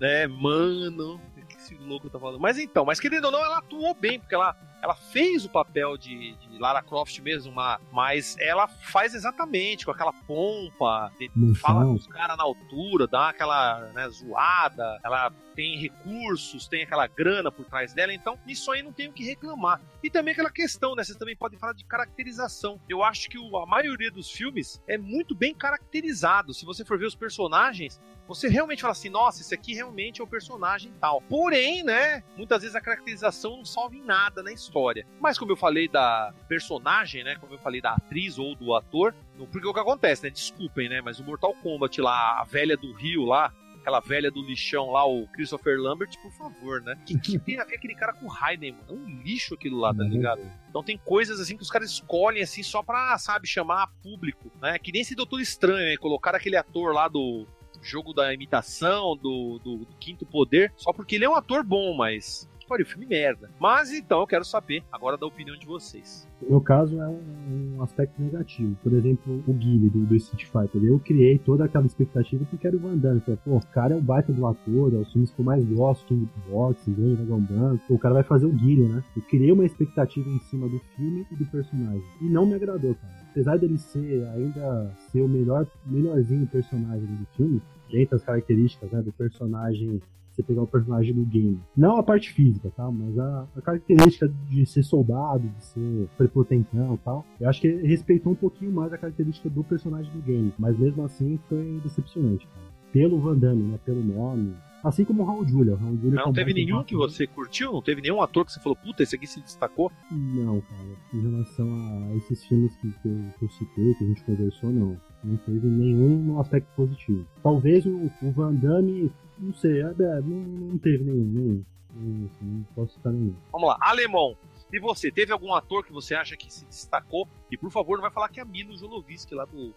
[0.00, 1.20] é, mano.
[1.36, 2.40] O que esse louco tá falando?
[2.40, 5.96] Mas então, mas querendo ou não, ela atuou bem, porque ela ela fez o papel
[5.96, 11.84] de, de Lara Croft mesmo, uma, mas ela faz exatamente com aquela pompa, de, fala
[11.84, 17.50] com os caras na altura, dá aquela né, zoada, ela tem recursos, tem aquela grana
[17.50, 19.80] por trás dela, então isso aí não tem o que reclamar.
[20.02, 21.02] E também aquela questão, né?
[21.02, 22.78] Vocês também podem falar de caracterização.
[22.88, 26.52] Eu acho que a maioria dos filmes é muito bem caracterizado.
[26.52, 30.24] Se você for ver os personagens, você realmente fala assim, nossa, esse aqui realmente é
[30.24, 31.22] o personagem tal.
[31.22, 35.06] Porém, né, muitas vezes a caracterização não salva em nada na história.
[35.20, 39.14] Mas como eu falei da personagem, né, como eu falei da atriz ou do ator,
[39.52, 42.92] porque o que acontece, né, desculpem, né, mas o Mortal Kombat lá, a velha do
[42.92, 43.52] Rio lá,
[43.86, 46.98] aquela velha do lixão lá, o Christopher Lambert, por favor, né?
[47.06, 48.84] Que, que tem a ver aquele cara com o Raiden, mano?
[48.88, 50.08] É um lixo aquilo lá, tá uhum.
[50.08, 50.40] ligado?
[50.68, 54.76] Então tem coisas assim que os caras escolhem assim só pra, sabe, chamar público, né?
[54.80, 55.96] Que nem esse Doutor Estranho, né?
[55.98, 57.46] Colocaram aquele ator lá do
[57.80, 61.94] jogo da imitação, do, do, do, quinto poder, só porque ele é um ator bom,
[61.96, 62.48] mas.
[62.68, 63.48] Olha, o filme merda.
[63.60, 66.26] Mas então eu quero saber agora da opinião de vocês.
[66.42, 68.76] No meu caso é um, um aspecto negativo.
[68.82, 70.84] Por exemplo, o Guile do, do Street Fighter.
[70.84, 73.20] Eu criei toda aquela expectativa porque era o Van Damme.
[73.20, 75.64] Falei, pô, o cara é um baita do ator, é os filmes que eu mais
[75.64, 77.94] gosto, King Box, Dragão Branco.
[77.94, 79.04] O cara vai fazer o Guile, né?
[79.16, 82.04] Eu criei uma expectativa em cima do filme e do personagem.
[82.20, 83.14] E não me agradou, cara.
[83.30, 89.02] Apesar dele ser ainda ser o melhor, melhorzinho personagem do filme, dentre as características né,
[89.02, 90.00] do personagem,
[90.36, 91.58] você pegar o personagem do game.
[91.76, 92.90] Não a parte física, tá?
[92.90, 97.24] Mas a, a característica de ser soldado, de ser prepotentão e tal.
[97.40, 100.52] Eu acho que ele respeitou um pouquinho mais a característica do personagem do game.
[100.58, 102.66] Mas mesmo assim foi decepcionante, cara.
[102.92, 103.78] Pelo Van Damme, né?
[103.84, 104.54] Pelo nome,
[104.86, 105.74] Assim como o Raul Julia.
[105.74, 107.72] O Raul Julia não teve nenhum que você curtiu?
[107.72, 109.90] Não teve nenhum ator que você falou, puta, esse aqui se destacou?
[110.12, 110.88] Não, cara.
[111.12, 114.70] Em relação a esses filmes que, que, eu, que eu citei, que a gente conversou,
[114.70, 114.96] não.
[115.24, 117.26] Não teve nenhum no aspecto positivo.
[117.42, 121.64] Talvez o, o Van Damme, não sei, é, é não, não teve nenhum, nenhum.
[121.94, 123.34] Não, não posso citar nenhum.
[123.52, 124.36] Vamos lá, Alemão.
[124.72, 127.28] E você, teve algum ator que você acha que se destacou?
[127.50, 129.72] E por favor, não vai falar que é a Milo Joloviski lá do.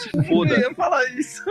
[0.00, 0.54] se foda.
[0.54, 1.42] Eu ia falar isso.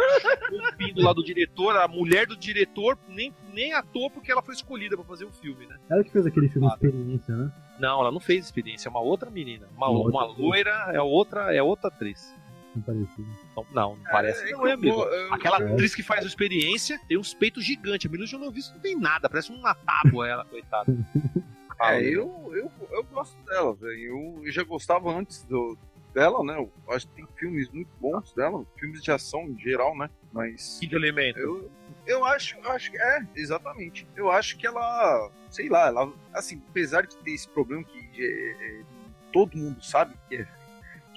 [0.52, 4.54] O filho lá do diretor, a mulher do diretor, nem, nem ator, porque ela foi
[4.54, 5.78] escolhida pra fazer o filme, né?
[5.90, 7.52] Ela que fez aquele filme ah, Experiência, né?
[7.80, 9.68] Não, ela não fez Experiência, é uma outra menina.
[9.78, 12.36] Uma, uma, uma loira é outra, é outra atriz.
[12.76, 13.22] Não parece.
[13.56, 14.48] Não, não, não parece.
[14.48, 15.04] É, não é, amigo.
[15.32, 18.10] Aquela atriz que faz a experiência tem uns peitos gigantes.
[18.10, 20.94] A Mila Jovovich não tem nada, parece uma tábua ela, coitada.
[21.82, 24.40] é, eu, eu, eu gosto dela, velho.
[24.44, 25.78] Eu já gostava antes do,
[26.14, 26.58] dela, né?
[26.58, 30.10] Eu acho que tem filmes muito bons dela, filmes de ação em geral, né?
[30.32, 30.78] Mas.
[30.80, 31.40] Que de elemento?
[31.40, 31.72] Eu,
[32.06, 34.08] eu acho, eu acho que é, exatamente.
[34.16, 38.80] Eu acho que ela, sei lá, ela, assim, apesar de ter esse problema que é,
[38.80, 38.84] é,
[39.32, 40.48] todo mundo sabe que é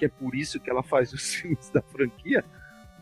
[0.03, 2.45] que é por isso que ela faz os filmes da franquia.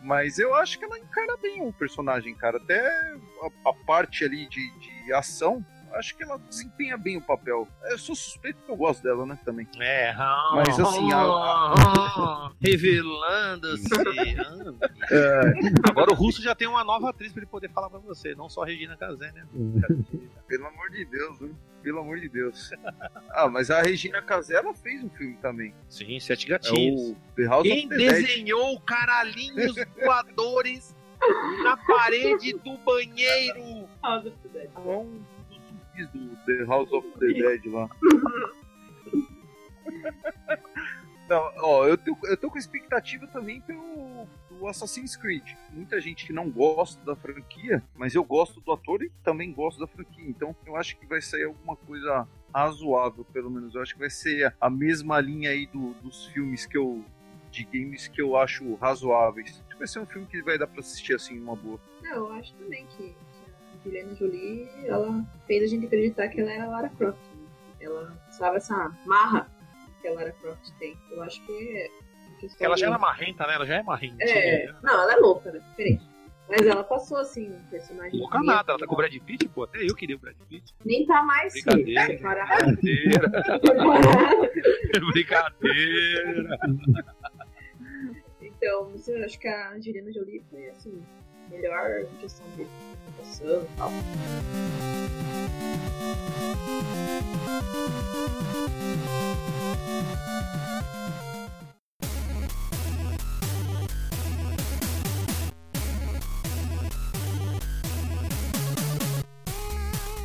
[0.03, 2.59] Mas eu acho que ela encara bem o personagem, cara.
[2.59, 7.67] Até a, a parte ali de, de ação, acho que ela desempenha bem o papel.
[7.85, 9.67] Eu sou suspeito que eu gosto dela, né, também.
[9.79, 10.15] É,
[10.55, 12.53] Mas, assim, a- a...
[12.61, 13.89] revelando-se.
[15.11, 15.41] É,
[15.89, 18.49] Agora o Russo já tem uma nova atriz pra ele poder falar pra você, não
[18.49, 19.45] só a Regina Casé, né?
[20.47, 21.51] pelo amor de Deus, né?
[21.83, 22.71] Pelo amor de Deus.
[23.33, 25.73] Ah, mas a Regina Casé, ela fez um filme também.
[25.89, 27.11] Sim, Sete É Gatinhos.
[27.13, 28.13] o The House Quem of the Dead.
[28.27, 30.97] desenhou caralhinhos voadores
[31.63, 33.89] na parede do banheiro?
[34.03, 34.71] House of the Dead.
[34.75, 37.89] É um dos zumbis do The House of the Dead lá.
[41.29, 44.27] Não, ó, eu tô, eu tô com expectativa também pelo
[44.61, 45.55] do Assassin's Creed.
[45.73, 49.81] Muita gente que não gosta da franquia, mas eu gosto do ator e também gosto
[49.81, 50.29] da franquia.
[50.29, 53.75] Então eu acho que vai sair alguma coisa razoável, pelo menos.
[53.75, 57.03] Eu acho que vai ser a mesma linha aí do- dos filmes que eu.
[57.51, 59.51] de games que eu acho razoáveis.
[59.67, 61.81] Acho que vai ser um filme que vai dar pra assistir assim numa boa.
[62.01, 63.13] Não, eu acho também que,
[63.75, 67.19] a Juliana Jolie, ela fez a gente acreditar que ela era Lara Croft.
[67.35, 67.49] né?
[67.81, 69.51] Ela usava essa marra
[70.01, 70.97] que a Lara Croft tem.
[71.11, 71.91] Eu acho que é
[72.41, 73.55] questão Ela já era marrenta, né?
[73.55, 74.17] Ela já é marrenta.
[74.25, 75.61] É, não, ela é louca, né?
[75.71, 76.09] Diferente.
[76.49, 78.19] Mas ela passou assim, um personagem.
[78.19, 79.63] Louca bonito, nada, ela tá com o Brad Pitt, pô.
[79.63, 80.75] Até eu queria o Brad Pitt.
[80.85, 82.07] Nem tá mais Brincadeira.
[82.07, 82.21] filho.
[82.21, 82.77] Parado.
[82.77, 83.31] Brincadeira.
[85.13, 86.59] Brincadeira.
[88.43, 91.01] Então, eu acho que a Angelina Jolie foi assim,
[91.49, 92.67] melhor questão de
[93.09, 93.91] atuação e tal.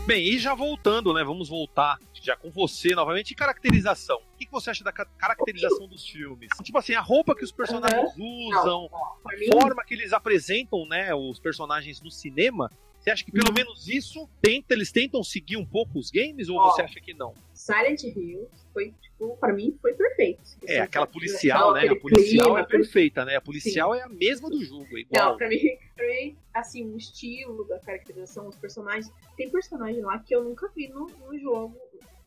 [0.06, 1.24] Bem, e já voltando, né?
[1.24, 3.32] Vamos voltar já com você novamente.
[3.32, 4.18] E caracterização.
[4.18, 6.50] O que você acha da ca- caracterização dos filmes?
[6.64, 8.88] Tipo assim, a roupa que os personagens usam,
[9.24, 12.72] Pra a forma que eles apresentam, né, os personagens no cinema.
[13.00, 13.54] Você acha que pelo Uhum.
[13.56, 17.14] menos isso tenta, eles tentam seguir um pouco os games ou Ó, você acha que
[17.14, 17.34] não?
[17.56, 20.42] Silent Hill foi, tipo, pra mim foi perfeito.
[20.68, 21.88] É, aquela Aquele policial, né?
[21.88, 23.36] A policial clima, é perfeita, né?
[23.38, 25.32] A policial é a mesma do jogo, é igual.
[25.32, 25.62] Não, pra mim,
[25.96, 29.12] pra mim, assim, o estilo da caracterização, os personagens.
[29.38, 31.78] Tem personagem lá que eu nunca vi no, no jogo,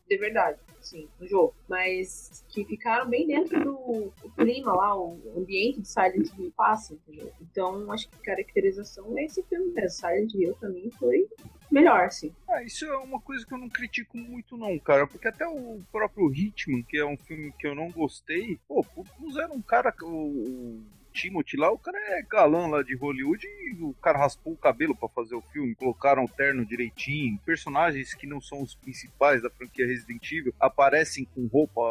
[0.09, 1.53] de verdade, assim, no jogo.
[1.67, 7.31] Mas que ficaram bem dentro do clima lá, o ambiente de Silent Hill passa, entendeu?
[7.39, 9.89] Então, acho que caracterização é esse filme mesmo.
[9.89, 11.27] Silent Hill mim foi
[11.71, 12.33] melhor, assim.
[12.49, 15.05] Ah, isso é uma coisa que eu não critico muito, não, cara.
[15.05, 18.83] Porque até o próprio Hitman, que é um filme que eu não gostei, pô,
[19.19, 20.81] puseram um cara, o
[21.13, 24.95] Timothy lá, o cara é galã lá de Hollywood e o cara raspou o cabelo
[24.95, 27.39] pra fazer o filme, colocaram o terno direitinho.
[27.45, 31.81] Personagens que não são os principais da franquia Resident Evil aparecem com roupa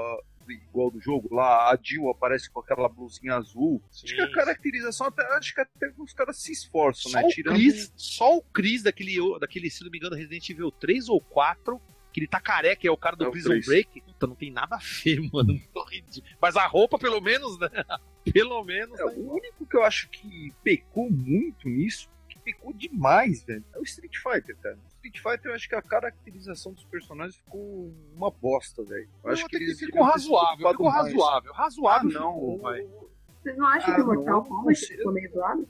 [0.48, 1.34] igual do jogo.
[1.34, 3.82] Lá a Jill aparece com aquela blusinha azul.
[3.92, 4.32] Acho que a Sim.
[4.32, 7.26] caracterização, até, acho que até os caras se esforçam, Só né?
[7.26, 11.20] o, Chris, só o Chris daquele, daquele, se não me engano, Resident Evil 3 ou
[11.20, 11.78] 4,
[12.12, 13.60] que ele tá careca, é o cara do É Prison.
[13.66, 14.00] Break.
[14.00, 15.60] Puta, não tem nada a ver, mano.
[16.40, 17.68] Mas a roupa, pelo menos, né?
[18.32, 18.98] Pelo menos.
[18.98, 23.78] É, o único que eu acho que pecou muito nisso, que pecou demais, velho, é
[23.78, 24.76] o Street Fighter, cara.
[24.76, 29.08] O Street Fighter, eu acho que a caracterização dos personagens ficou uma bosta, velho.
[29.24, 31.06] Eu acho Não, que eles ficou razoável, ficou mais.
[31.06, 31.52] razoável.
[31.54, 32.32] Ah, Razoável não.
[32.34, 32.86] ficou, vai.
[33.42, 35.68] Vocês não acham Ah, que o não, Mortal Kombat ficou meio zoado?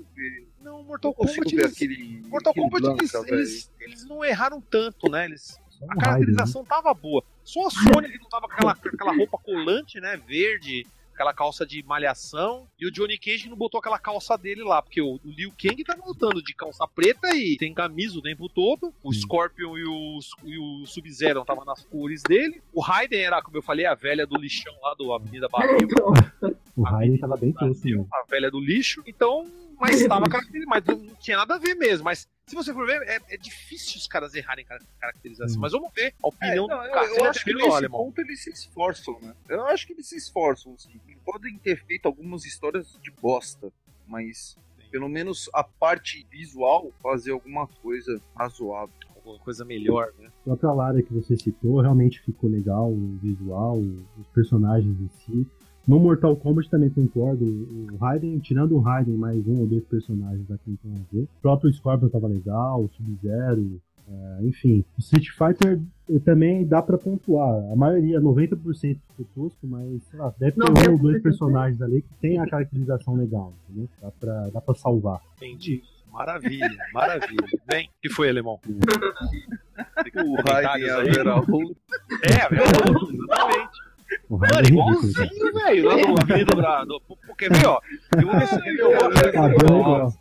[0.63, 2.23] Não, Mortal Não consigo Kombat, eles, aquele.
[2.29, 5.27] Mortal aquele Kombat Blanca, eles, eles, eles não erraram tanto, né?
[5.27, 6.03] Eles, a Raiden, né?
[6.03, 7.23] caracterização tava boa.
[7.45, 10.17] Só a Sony que não tava com aquela, com aquela roupa colante, né?
[10.17, 10.87] Verde,
[11.19, 12.69] aquela calça de malhação.
[12.79, 15.83] E o Johnny Cage não botou aquela calça dele lá, porque o, o Liu Kang
[15.83, 18.95] tá voltando de calça preta e tem camisa o tempo todo.
[19.03, 19.13] O.
[19.13, 22.63] Scorpion e o, e o Sub-Zero estavam nas cores dele.
[22.73, 25.89] O Raiden era, como eu falei, a velha do lixão lá do Avenida Barril.
[26.77, 28.09] O Raiden tava bem Brasil, mesmo.
[28.13, 29.03] a velha do lixo.
[29.05, 29.45] Então,
[29.81, 32.05] mas estava caracterizado, mas não tinha nada a ver mesmo.
[32.05, 35.57] Mas se você for ver, é, é difícil os caras errarem car- caracterização.
[35.59, 35.61] Hum.
[35.61, 37.07] Mas vamos ver a É, opinião não, do eu, cara.
[37.07, 38.05] eu já acho que nesse alemão?
[38.05, 39.35] ponto eles se esforçam, né?
[39.49, 41.01] Eu acho que eles se esforçam, sim.
[41.07, 43.73] Eles podem ter feito algumas histórias de bosta,
[44.07, 44.57] mas
[44.91, 48.95] pelo menos a parte visual fazer alguma coisa razoável.
[49.15, 50.29] Alguma coisa melhor, né?
[50.41, 55.47] A própria Lara que você citou, realmente ficou legal o visual, os personagens em si.
[55.89, 60.47] No Mortal Kombat também concordo, o Raiden, tirando o Raiden, mais um ou dois personagens
[60.47, 61.23] não tem a ver.
[61.23, 64.85] O próprio Scorpion tava legal, o Sub-Zero, é, enfim.
[64.99, 65.81] O Street Fighter
[66.27, 67.73] também dá pra pontuar.
[67.73, 71.23] A maioria, 90% ficou tosco, mas sei lá, deve ter um ou dois 90%.
[71.23, 73.89] personagens ali que tem a caracterização legal, entendeu?
[74.03, 75.23] Dá pra, dá pra salvar.
[75.39, 75.83] Entendi.
[76.13, 77.47] Maravilha, maravilha.
[77.67, 78.61] Bem, o que foi, alemão?
[78.67, 78.73] O
[80.03, 81.09] Raiden Comentários aí?
[81.09, 81.45] Averal.
[82.25, 82.63] É, velho,
[83.25, 83.88] exatamente.
[84.29, 85.87] O Mano, igualzinho, velho.
[85.87, 86.87] Lá no Avenida do.
[86.87, 87.79] do- pô, Quer ver, ó?
[88.17, 90.13] Eu vou ver se eu vou-.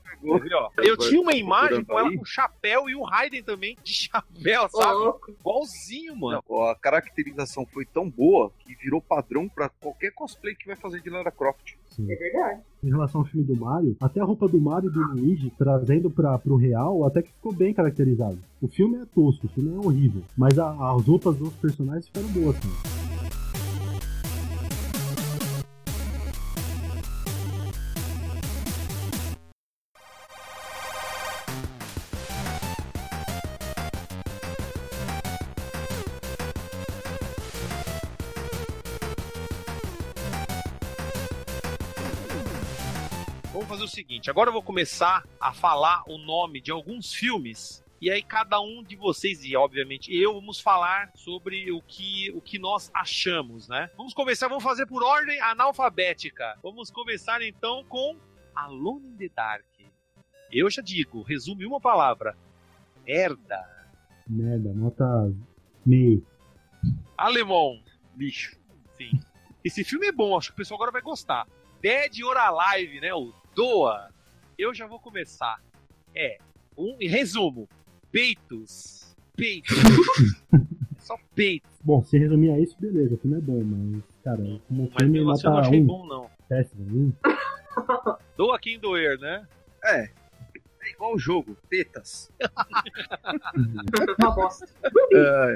[0.84, 5.14] Eu tinha uma imagem com ela com chapéu e o Raiden também de chapéu, sabe?
[5.40, 6.44] Igualzinho, mano.
[6.70, 11.10] A caracterização foi tão boa que virou padrão pra qualquer cosplay que vai fazer de
[11.10, 11.76] Lara Croft.
[11.90, 12.12] Sim.
[12.12, 12.62] É verdade.
[12.84, 16.10] Em relação ao filme do Mario, até a roupa do Mario e do Luigi, trazendo
[16.10, 18.38] pra, pro real, até que ficou bem caracterizado.
[18.62, 20.22] O filme é tosco, o filme é horrível.
[20.38, 22.97] Mas a- as roupas dos personagens ficaram boas, cara.
[44.28, 47.84] Seguinte: agora eu vou começar a falar o nome de alguns filmes.
[48.00, 52.42] E aí cada um de vocês, e obviamente eu, vamos falar sobre o que, o
[52.42, 53.90] que nós achamos, né?
[53.98, 56.58] Vamos começar, vamos fazer por ordem analfabética.
[56.62, 58.16] Vamos começar então com
[58.54, 59.66] Alone in the Dark.
[60.52, 62.38] Eu já digo, resume uma palavra.
[63.06, 63.68] Merda.
[64.28, 65.34] Merda, nota
[65.84, 66.26] meio.
[67.18, 67.82] Alemão.
[68.16, 68.56] Lixo.
[68.96, 69.12] Sim.
[69.64, 71.48] Esse filme é bom, acho que o pessoal agora vai gostar.
[71.82, 73.14] Dead or Alive, né?
[73.14, 74.17] O Doa.
[74.58, 75.62] Eu já vou começar.
[76.16, 76.40] É,
[76.76, 77.70] um, resumo,
[78.12, 79.16] peitos.
[79.36, 79.78] Peitos.
[80.52, 80.58] é
[80.98, 81.70] só peitos.
[81.84, 85.14] Bom, se resumir a isso, beleza, o filme é bom, mas, cara, como Mas filme
[85.14, 86.30] mesmo assim eu não achei 1, bom, não.
[86.50, 86.84] péssimo.
[86.92, 87.14] Um.
[88.36, 89.48] Doa quem doer, né?
[89.84, 90.10] É.
[90.82, 92.32] É igual o jogo, tetas.
[94.20, 94.66] Uma bosta.
[95.14, 95.56] É,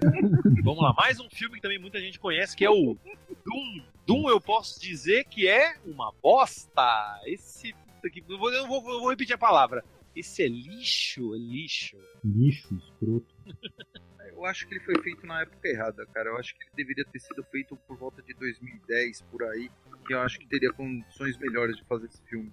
[0.61, 2.95] Vamos lá, mais um filme que também muita gente conhece, que é o
[3.45, 3.81] Doom.
[4.05, 7.19] Doom eu posso dizer que é uma bosta.
[7.25, 9.83] Esse puta que eu vou, eu vou, eu vou repetir a palavra.
[10.15, 11.97] Esse é lixo, é lixo.
[12.23, 13.33] Lixo, escroto.
[14.27, 16.29] eu acho que ele foi feito na época errada, cara.
[16.31, 19.69] Eu acho que ele deveria ter sido feito por volta de 2010, por aí.
[20.05, 22.51] Que eu acho que teria condições melhores de fazer esse filme.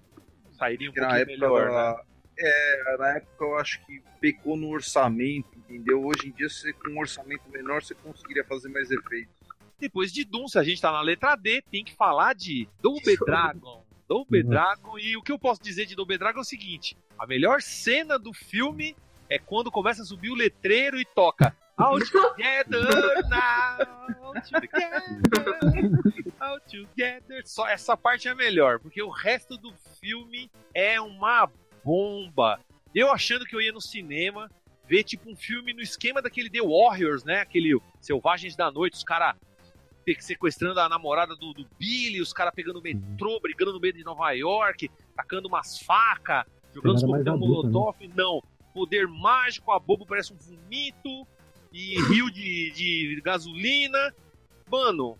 [0.51, 2.03] Sairia um época, melhor, né?
[2.37, 6.05] é, na época eu acho que pecou no orçamento, entendeu?
[6.05, 9.33] Hoje em dia, você com um orçamento menor, você conseguiria fazer mais efeitos.
[9.77, 13.17] Depois de Doom, se a gente tá na letra D, tem que falar de Double
[13.25, 13.85] Dragon.
[14.09, 14.49] Double Nossa.
[14.49, 17.61] Dragon, e o que eu posso dizer de Double Dragon é o seguinte: a melhor
[17.61, 18.95] cena do filme
[19.29, 22.83] é quando começa a subir o letreiro e toca All together
[23.29, 23.77] now,
[24.21, 25.01] all together,
[26.37, 27.41] all together.
[27.45, 31.49] Só essa parte é a melhor, porque o resto do filme é uma
[31.81, 32.59] bomba.
[32.93, 34.51] Eu achando que eu ia no cinema
[34.89, 37.39] ver tipo um filme no esquema daquele The Warriors, né?
[37.39, 39.37] Aquele Selvagens da Noite, os caras
[40.19, 44.03] sequestrando a namorada do, do Billy, os caras pegando o metrô, brigando no meio de
[44.03, 47.73] Nova York, tacando umas facas, jogando os coquetel adulta, né?
[47.73, 48.07] molotov.
[48.15, 48.43] Não,
[48.73, 51.27] poder mágico, a bobo parece um vomito,
[51.71, 54.13] e rio de, de gasolina.
[54.69, 55.17] Mano,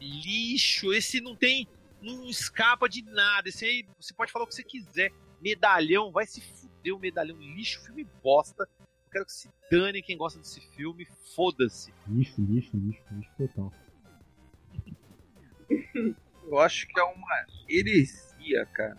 [0.00, 1.68] lixo, esse não tem,
[2.00, 3.48] não escapa de nada.
[3.48, 5.12] Esse aí, você pode falar o que você quiser.
[5.40, 8.68] Medalhão, vai se fuder o medalhão, lixo, filme bosta.
[8.80, 11.92] Eu quero que se dane quem gosta desse filme, foda-se.
[12.08, 13.72] Lixo, lixo, lixo, lixo total.
[16.46, 18.98] Eu acho que é uma heresia, cara.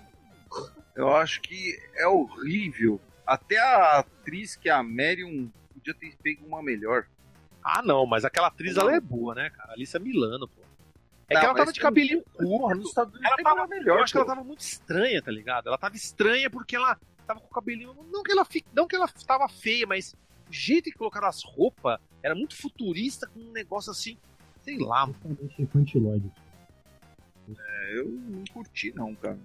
[0.95, 2.99] Eu acho que é horrível.
[3.25, 7.05] Até a atriz que é a Marion podia ter pego uma melhor.
[7.63, 9.73] Ah, não, mas aquela atriz ela é boa, né, cara?
[9.73, 10.61] Alissa Milano, pô.
[11.29, 12.87] É Não, que ela tava de eu- cabelinho Porra, nos curto.
[12.89, 13.97] Estados Unidos Ela tem tava uma melhor.
[13.97, 15.67] Eu acho que ela tava muito estranha, tá ligado?
[15.67, 17.95] Ela tava estranha porque ela tava com o cabelinho.
[18.11, 20.13] Não que ela, fi- não que ela tava feia, mas
[20.49, 24.17] o jeito que colocaram as roupas era muito futurista, com um negócio assim.
[24.61, 25.37] Sei lá, mano.
[27.57, 29.37] É, eu não curti, não, cara.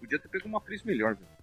[0.00, 1.34] Podia ter pego uma atriz melhor, velho.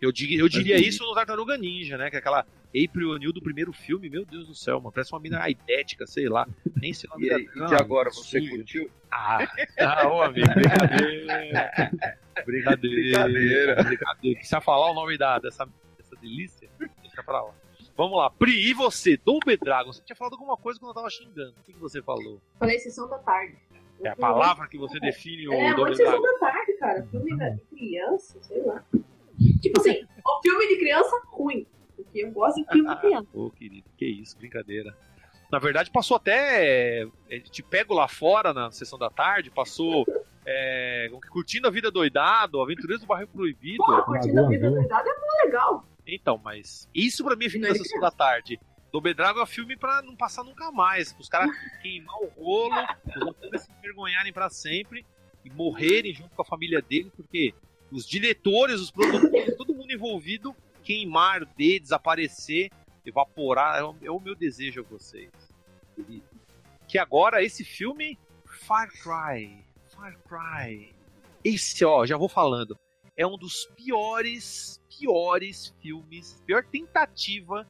[0.00, 0.88] Eu, di- eu diria bonito.
[0.88, 2.08] isso no Tartaruga Ninja, né?
[2.08, 4.92] Que é aquela April O'Neil do primeiro filme, meu Deus do céu, mano.
[4.92, 6.48] Parece uma mina aidética, sei lá.
[6.80, 8.50] Nem sei o nome E, da- e agora, você suja.
[8.50, 8.90] curtiu?
[9.10, 9.38] Ah,
[9.78, 11.90] ah ô amigo, brincadeira.
[12.46, 13.24] Brincadeira.
[13.24, 13.82] Brincadeira.
[13.84, 14.38] Brincadeira.
[14.38, 15.68] Precisa falar o nome da, dessa,
[15.98, 16.68] dessa delícia?
[17.02, 17.52] Deixa pra lá.
[17.94, 18.30] Vamos lá.
[18.30, 19.18] Pri, e você?
[19.18, 19.92] Double Dragon.
[19.92, 21.50] Você tinha falado alguma coisa quando eu tava xingando.
[21.60, 22.40] O que, que você falou?
[22.58, 23.56] Falei sessão da tarde.
[24.02, 26.38] É a palavra que você define o É, Double sessão Dragon.
[26.38, 27.02] da tarde, cara.
[27.10, 28.82] Filme de criança, sei lá.
[29.60, 31.66] Tipo assim, o filme de criança ruim.
[31.96, 33.28] Porque eu gosto de filme de criança.
[33.34, 34.96] Ô, querido, que isso, brincadeira.
[35.52, 37.02] Na verdade, passou até.
[37.28, 40.04] é, Te pego lá fora na sessão da tarde, passou.
[40.46, 43.76] É, curtindo a vida doidado, Aventureiros do Bairro Proibido.
[43.84, 45.84] Pô, curtindo a vida Lagoa doidada é muito legal.
[46.06, 48.58] Então, mas isso pra mim é filme da sessão da tarde.
[48.92, 51.14] Double Dragon é filme pra não passar nunca mais.
[51.18, 52.74] Os caras queimar o rolo,
[53.06, 55.06] os atores se envergonharem pra sempre
[55.44, 57.54] e morrerem junto com a família dele, porque
[57.90, 62.70] os diretores, os produtores, todo mundo envolvido, queimar, de desaparecer,
[63.04, 65.30] evaporar, é o, é o meu desejo a vocês.
[65.94, 66.24] querido.
[66.86, 70.94] Que agora esse filme, Far Cry, Far Cry,
[71.44, 72.76] esse ó, já vou falando,
[73.16, 77.66] é um dos piores, piores filmes, pior tentativa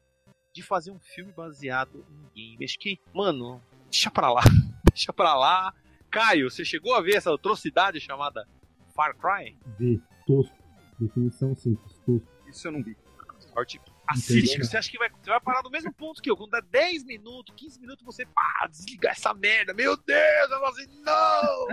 [0.53, 2.65] de fazer um filme baseado em game.
[2.65, 4.41] Acho que, mano, deixa pra lá,
[4.91, 5.73] deixa pra lá.
[6.09, 8.47] Caio, você chegou a ver essa atrocidade chamada
[8.93, 9.57] Far Cry?
[9.79, 10.55] V, tosco.
[10.99, 12.27] Definição simples, tosco.
[12.47, 12.97] Isso eu não vi.
[13.39, 13.79] Sorte.
[14.07, 14.65] Assiste, Entendeu?
[14.65, 16.35] você acha que vai, você vai parar no mesmo ponto que eu.
[16.35, 19.73] Quando dá 10 minutos, 15 minutos, você pá, desligar essa merda.
[19.73, 21.67] Meu Deus, eu falo assim, não!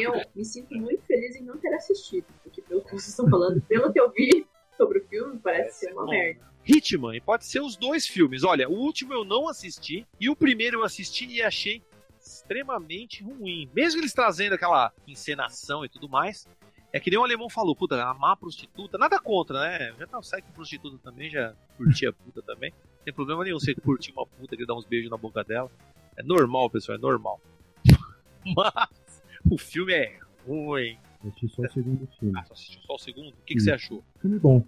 [0.00, 3.60] Eu me sinto muito feliz em não ter assistido, porque pelo que vocês estão falando,
[3.62, 4.44] pelo que eu vi
[4.76, 6.10] sobre o filme, parece ser uma bom.
[6.10, 6.55] merda.
[6.66, 8.42] Hitman, pode ser os dois filmes.
[8.42, 11.80] Olha, o último eu não assisti e o primeiro eu assisti e achei
[12.20, 13.70] extremamente ruim.
[13.72, 16.46] Mesmo eles trazendo aquela encenação e tudo mais,
[16.92, 19.94] é que nem o alemão falou, puta, amar prostituta, nada contra, né?
[19.98, 22.72] Já tá sai com prostituta também, já curti a puta também.
[22.72, 25.70] Não tem problema nenhum você curtir uma puta que dá uns beijos na boca dela.
[26.16, 27.40] É normal, pessoal, é normal.
[28.44, 30.98] Mas o filme é ruim.
[31.22, 32.38] Eu assisti só o segundo filme.
[32.38, 33.28] Ah, só assistiu só o segundo?
[33.28, 34.02] O que, que você achou?
[34.20, 34.64] Filme bom.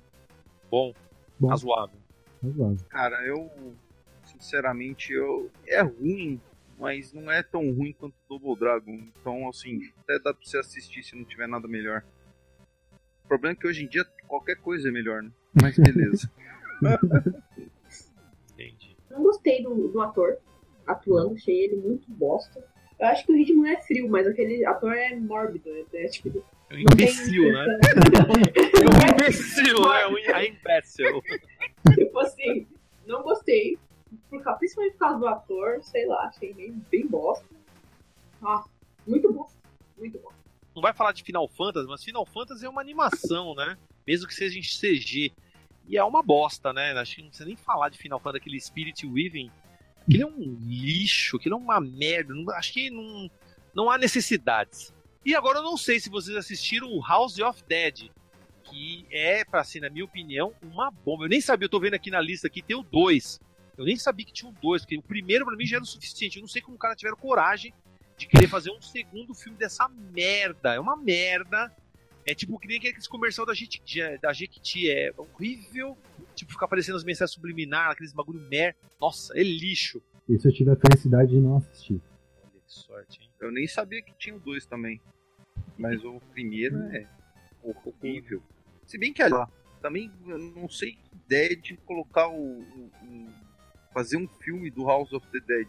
[0.71, 0.93] Bom,
[1.39, 1.49] Bom.
[1.49, 1.99] razoável.
[2.43, 2.86] Razoável.
[2.89, 3.51] Cara, eu.
[4.24, 5.51] Sinceramente, eu.
[5.66, 6.41] É ruim,
[6.78, 8.93] mas não é tão ruim quanto o Double Dragon.
[9.20, 12.05] Então, assim, até dá pra você assistir se não tiver nada melhor.
[13.24, 15.30] O problema é que hoje em dia qualquer coisa é melhor, né?
[15.61, 16.30] Mas beleza.
[18.53, 18.97] Entendi.
[19.11, 20.39] Não gostei do, do ator
[20.86, 22.64] atuando, achei ele muito bosta.
[22.99, 26.43] Eu acho que o ritmo é frio, mas aquele ator é mórbido, é, é tipo.
[26.71, 27.66] É um não tem imbecil, né?
[28.83, 30.07] É um imbecil, né?
[30.07, 31.23] Um imbecil.
[31.95, 32.66] tipo assim,
[33.07, 33.79] não gostei.
[34.31, 37.45] Por, causa- principalmente por causa do ator, sei lá, achei bem, bem bosta.
[38.43, 38.64] Ah,
[39.07, 39.59] muito bosta.
[39.97, 40.39] Muito bosta.
[40.75, 43.77] Não vai falar de Final Fantasy, mas Final Fantasy é uma animação, né?
[44.07, 45.33] Mesmo que seja em CG.
[45.87, 46.93] E é uma bosta, né?
[46.93, 49.51] Acho que não precisa nem falar de Final Fantasy, aquele Spirit Weaving.
[50.03, 52.33] Aquele é um lixo, aquele é uma merda.
[52.35, 53.31] não- acho que não,
[53.75, 54.93] não há necessidades.
[55.29, 58.09] E agora eu não sei se vocês assistiram o House of Dead,
[58.64, 61.26] que é, pra assim, na minha opinião, uma bomba.
[61.26, 63.39] Eu nem sabia, eu tô vendo aqui na lista aqui, tem o 2.
[63.76, 65.87] Eu nem sabia que tinha um 2, porque o primeiro pra mim já era o
[65.87, 66.39] suficiente.
[66.39, 67.74] Eu não sei como o cara tiveram coragem
[68.16, 70.72] de querer fazer um segundo filme dessa merda.
[70.72, 71.70] É uma merda.
[72.24, 74.91] É tipo que nem aqueles comercial da Jequiti, da Jequiti.
[74.91, 75.95] É horrível.
[76.35, 78.74] Tipo, ficar aparecendo as mensagens subliminar, aqueles bagulho mer.
[78.99, 80.01] Nossa, é lixo.
[80.26, 82.01] Esse eu tive a felicidade de não assistir.
[82.43, 83.29] Olha que sorte, hein?
[83.39, 84.99] Eu nem sabia que tinha o dois também.
[85.79, 87.07] Mas o primeiro é
[87.62, 88.43] horrível.
[88.87, 89.35] Se bem que ali,
[89.81, 93.29] também eu não sei que ideia de colocar o, o- o-
[93.93, 95.68] fazer um filme do House of the Dead.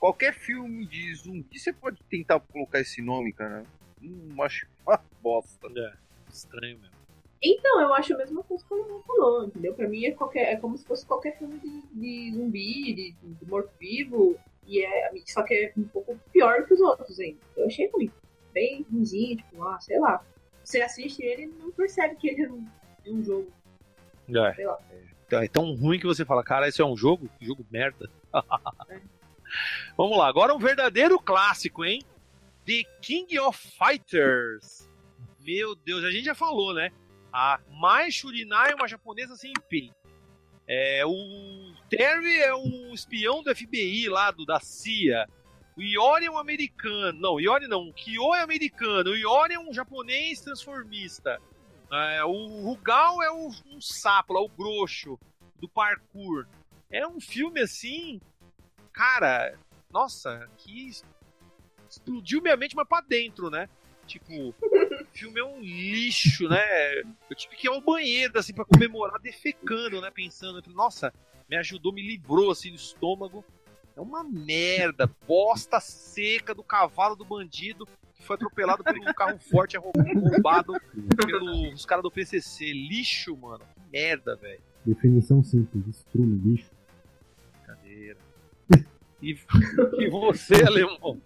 [0.00, 3.64] Qualquer filme de zumbi, você pode tentar colocar esse nome, cara.
[4.00, 5.68] Não acho uma bosta.
[5.76, 5.92] É,
[6.28, 6.94] estranho mesmo.
[7.44, 9.74] Então, eu acho a mesma coisa que o Alemão falou, entendeu?
[9.74, 13.46] Pra mim é, qualquer, é como se fosse qualquer filme de, de zumbi, de, de
[13.50, 17.38] morto-vivo, e é, só que é um pouco pior que os outros ainda.
[17.56, 18.10] Eu achei ruim.
[18.52, 20.24] Bem ruimzinho, tipo, ah, sei lá.
[20.62, 22.66] Você assiste ele e não percebe que ele é um,
[23.06, 23.52] é um jogo,
[24.28, 24.54] É.
[24.54, 24.78] sei lá.
[25.32, 27.28] É tão ruim que você fala, cara, isso é um jogo?
[27.38, 28.08] Que jogo merda.
[29.96, 32.02] Vamos lá, agora um verdadeiro clássico, hein?
[32.66, 34.88] The King of Fighters.
[35.40, 36.90] Meu Deus, a gente já falou, né?
[37.32, 39.94] A Mai Shurinai é uma japonesa sem peito.
[40.66, 45.28] É, o Terry é um espião do FBI lá, do, da CIA.
[45.76, 47.18] O Iori é um americano.
[47.18, 47.88] Não, o Iori não.
[47.88, 49.10] O Kyo é americano.
[49.10, 51.40] O Iori é um japonês transformista.
[51.90, 55.18] É, o Rugal é um, um sapo lá, o grosso
[55.58, 56.46] do parkour.
[56.90, 58.20] É um filme assim,
[58.92, 59.58] cara,
[59.90, 60.90] nossa, que
[61.88, 63.68] explodiu minha mente, mas pra dentro, né?
[64.06, 64.54] Tipo, o
[65.12, 67.00] filme é um lixo, né?
[67.30, 70.10] Eu tive que ir ao banheiro, assim, pra comemorar defecando, né?
[70.10, 71.12] Pensando, nossa,
[71.48, 73.44] me ajudou, me livrou, assim, do estômago.
[73.96, 79.38] É uma merda, bosta seca do cavalo do bandido que foi atropelado por um carro
[79.38, 80.74] forte roubado
[81.26, 82.72] pelos caras do PCC.
[82.72, 83.64] Lixo, mano.
[83.74, 84.60] Que merda, velho.
[84.84, 86.70] Definição simples, estrume, lixo.
[87.58, 88.18] Brincadeira.
[89.22, 89.38] E,
[90.00, 91.22] e você, alemão?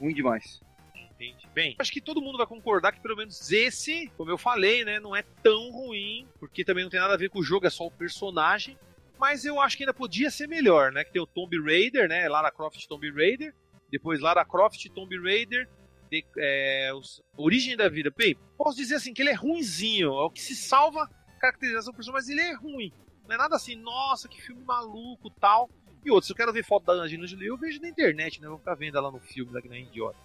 [0.00, 0.62] Ruim demais.
[0.94, 1.46] Entende?
[1.54, 4.98] Bem, acho que todo mundo vai concordar que pelo menos esse, como eu falei, né,
[4.98, 7.70] não é tão ruim, porque também não tem nada a ver com o jogo, é
[7.70, 8.78] só o personagem.
[9.18, 11.04] Mas eu acho que ainda podia ser melhor, né?
[11.04, 12.28] Que tem o Tomb Raider, né?
[12.28, 13.54] Lara Croft Tomb Raider.
[13.90, 15.68] Depois Lara Croft Tomb Raider.
[16.10, 18.12] De, é, os, Origem da Vida.
[18.16, 20.08] Bem, posso dizer assim que ele é ruinzinho.
[20.08, 22.92] É o que se salva a caracterização do personagem, mas ele é ruim.
[23.26, 25.68] Não é nada assim, nossa, que filme maluco tal.
[26.04, 28.46] E outros, se eu quero ver foto da Angelina Jolie, eu vejo na internet, né?
[28.46, 30.16] Eu vou ficar vendo ela no filme, lá que nem idiota.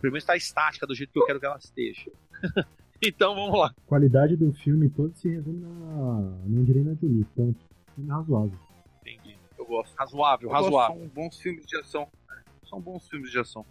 [0.00, 2.10] Pelo menos tá estática do jeito que eu quero que ela esteja.
[3.02, 3.74] então vamos lá.
[3.76, 7.71] A qualidade do filme todo se resume na, na Angelina Jolie, ponto.
[7.94, 8.58] Filme razoável.
[9.00, 9.38] Entendi.
[9.58, 9.94] Eu gosto.
[9.94, 10.98] Razoável, Eu gosto, razoável.
[10.98, 12.08] São bons filmes de ação.
[12.68, 13.66] São bons filmes de ação.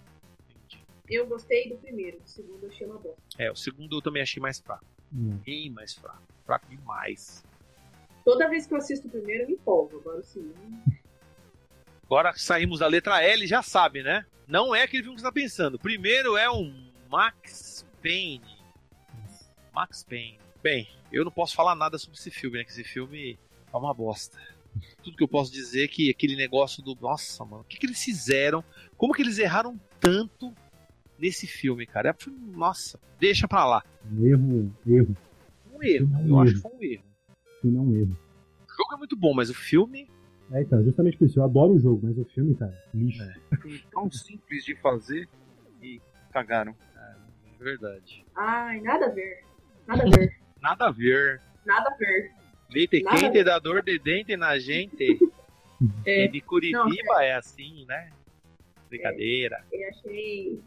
[0.50, 0.84] Entendi.
[1.10, 3.22] Eu gostei do primeiro, do segundo eu achei uma bosta.
[3.38, 4.86] É, o segundo eu também achei mais fraco.
[5.14, 5.40] Hum.
[5.46, 6.22] Bem mais fraco.
[6.46, 7.44] Fraco demais.
[8.24, 9.98] Toda vez que eu assisto o primeiro, eu me empolgo.
[9.98, 10.56] Agora o segundo.
[12.06, 14.26] Agora que saímos da letra L, já sabe, né?
[14.48, 15.80] Não é aquele filme que você tá pensando.
[15.80, 16.72] Primeiro é o
[17.10, 18.60] Max Payne.
[19.74, 20.40] Max Payne.
[20.62, 22.64] Bem, eu não posso falar nada sobre esse filme, né?
[22.64, 23.40] Que esse filme
[23.74, 24.38] é uma bosta.
[25.04, 26.96] Tudo que eu posso dizer é que aquele negócio do.
[27.00, 28.64] Nossa, mano, o que, que eles fizeram?
[28.98, 30.54] Como que eles erraram tanto
[31.20, 32.10] nesse filme, cara?
[32.10, 33.84] É, foi- Nossa, deixa pra lá.
[34.12, 35.18] Um erro, erro.
[35.74, 36.08] Um erro.
[36.22, 36.62] Um Eu acho erro.
[36.62, 37.04] que foi um erro.
[37.62, 38.18] Filme é um erro.
[38.70, 40.10] O jogo é muito bom, mas o filme.
[40.54, 43.22] É, então, justamente por isso, eu adoro o jogo, mas o filme, cara, lixo.
[43.24, 43.36] É.
[43.58, 45.28] Foi tão simples de fazer
[45.82, 46.02] e
[46.32, 46.76] cagaram.
[46.96, 48.26] É verdade.
[48.36, 49.44] Ai, nada a ver.
[49.88, 50.38] Nada a ver.
[50.62, 51.42] Nada a ver.
[51.66, 52.32] Nada a ver.
[52.72, 55.20] Leite Nada quente dá dor de dente na gente.
[56.06, 58.12] É, É de Curitiba é assim, né?
[58.90, 59.64] Brincadeira.
[59.72, 60.60] eu achei.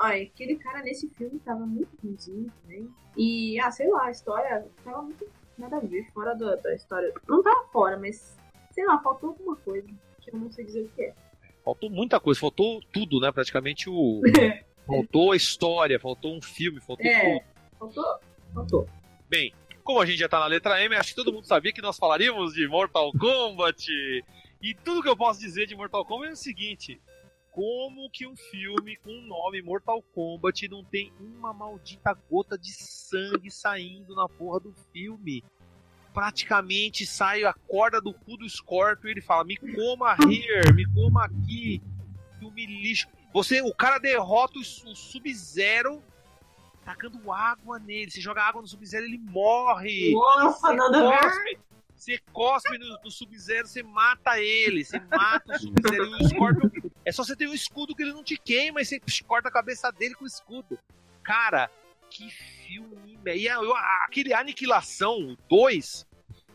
[0.00, 2.88] Ai, aquele cara nesse filme tava muito ruimzinho também.
[3.16, 7.12] E, ah, sei lá, a história tava muito nada a ver, fora do- da história.
[7.28, 8.36] Não tava fora, mas
[8.70, 9.88] sei lá, faltou alguma coisa.
[10.20, 11.14] Que eu não sei dizer o que é.
[11.64, 13.32] Faltou muita coisa, faltou tudo, né?
[13.32, 14.20] Praticamente o.
[14.86, 17.20] Faltou a história, faltou um filme, faltou É.
[17.20, 17.44] tudo.
[17.78, 18.18] Faltou?
[18.54, 18.88] Faltou.
[19.28, 19.52] Bem,
[19.88, 21.96] como a gente já tá na letra M, acho que todo mundo sabia que nós
[21.96, 23.86] falaríamos de Mortal Kombat.
[24.60, 27.00] E tudo que eu posso dizer de Mortal Kombat é o seguinte:
[27.50, 32.70] como que um filme com o nome Mortal Kombat não tem uma maldita gota de
[32.70, 35.42] sangue saindo na porra do filme?
[36.12, 40.84] Praticamente sai a corda do cu do Scorpio e ele fala: me coma here, me
[40.92, 41.80] coma aqui,
[42.38, 43.08] filme lixo.
[43.32, 46.02] Você, o cara derrota o, o Sub-Zero
[46.88, 48.10] tacando água nele.
[48.10, 50.12] Você joga água no Sub-Zero, ele morre.
[50.12, 51.20] Nossa, nada a ver.
[51.20, 51.58] Cospe,
[51.94, 54.84] você cospe no, no Sub-Zero, você mata ele.
[54.84, 56.04] Você mata o Sub-Zero.
[56.06, 56.70] E o Scorpion,
[57.04, 59.48] é só você ter um escudo que ele não te queima e você psh, corta
[59.48, 60.78] a cabeça dele com o escudo.
[61.22, 61.70] Cara,
[62.08, 63.18] que filme.
[63.26, 66.06] E a- a- aquele Aniquilação 2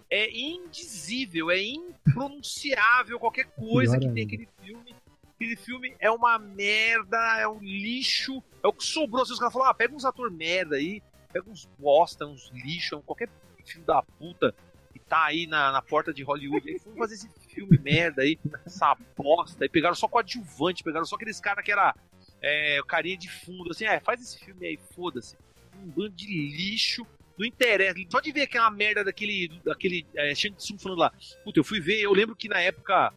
[0.09, 4.95] é indizível, é impronunciável qualquer coisa Pior que tem aquele filme.
[5.35, 8.41] Aquele filme é uma merda, é um lixo.
[8.63, 9.25] É o que sobrou.
[9.25, 11.01] Se os caras falaram, ah, pega uns ator merda aí,
[11.31, 13.29] pega uns bosta, uns lixo, qualquer
[13.65, 14.55] filho da puta
[14.91, 16.69] que tá aí na, na porta de Hollywood.
[16.69, 19.63] Aí foram fazer esse filme merda aí, essa bosta.
[19.63, 21.95] Aí pegaram só coadjuvante, pegaram só aqueles caras que era
[22.41, 25.35] é, carinha de fundo, assim, é, faz esse filme aí, foda-se.
[25.81, 27.05] Um bando de lixo.
[27.35, 27.99] Não interessa.
[28.09, 31.11] Só de ver aquela merda daquele, daquele é, Shang Tsung falando lá.
[31.43, 33.11] Puta, eu fui ver, eu lembro que na época,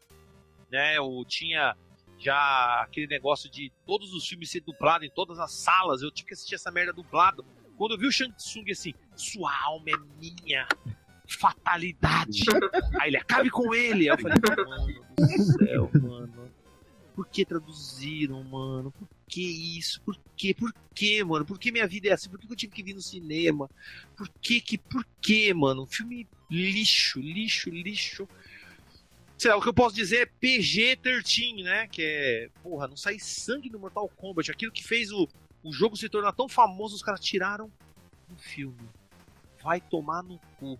[0.70, 1.76] né, eu tinha
[2.18, 6.02] já aquele negócio de todos os filmes ser dublado em todas as salas.
[6.02, 7.44] Eu tive que assistir essa merda dublado.
[7.76, 10.66] Quando eu vi o Shang Tsung assim, sua alma é minha.
[11.28, 12.44] Fatalidade.
[13.00, 14.08] Aí ele, acabe com ele.
[14.08, 16.50] Aí eu falei, mano do céu, mano.
[17.14, 18.92] Por que traduziram, mano?
[18.92, 19.40] Por que
[19.78, 20.00] isso?
[20.02, 20.52] Por que?
[20.52, 21.46] Por que, mano?
[21.46, 22.28] Por que minha vida é assim?
[22.28, 23.70] Por que eu tive que vir no cinema?
[24.14, 24.76] Por que que?
[24.76, 25.84] Por que, mano?
[25.84, 28.28] Um filme lixo, lixo, lixo.
[29.38, 31.86] Sei lá, o que eu posso dizer é PG-13, né?
[31.88, 34.50] Que é, porra, não sai sangue no Mortal Kombat.
[34.50, 35.28] Aquilo que fez o,
[35.62, 37.70] o jogo se tornar tão famoso, os caras tiraram
[38.28, 38.78] no filme.
[39.62, 40.78] Vai tomar no cu.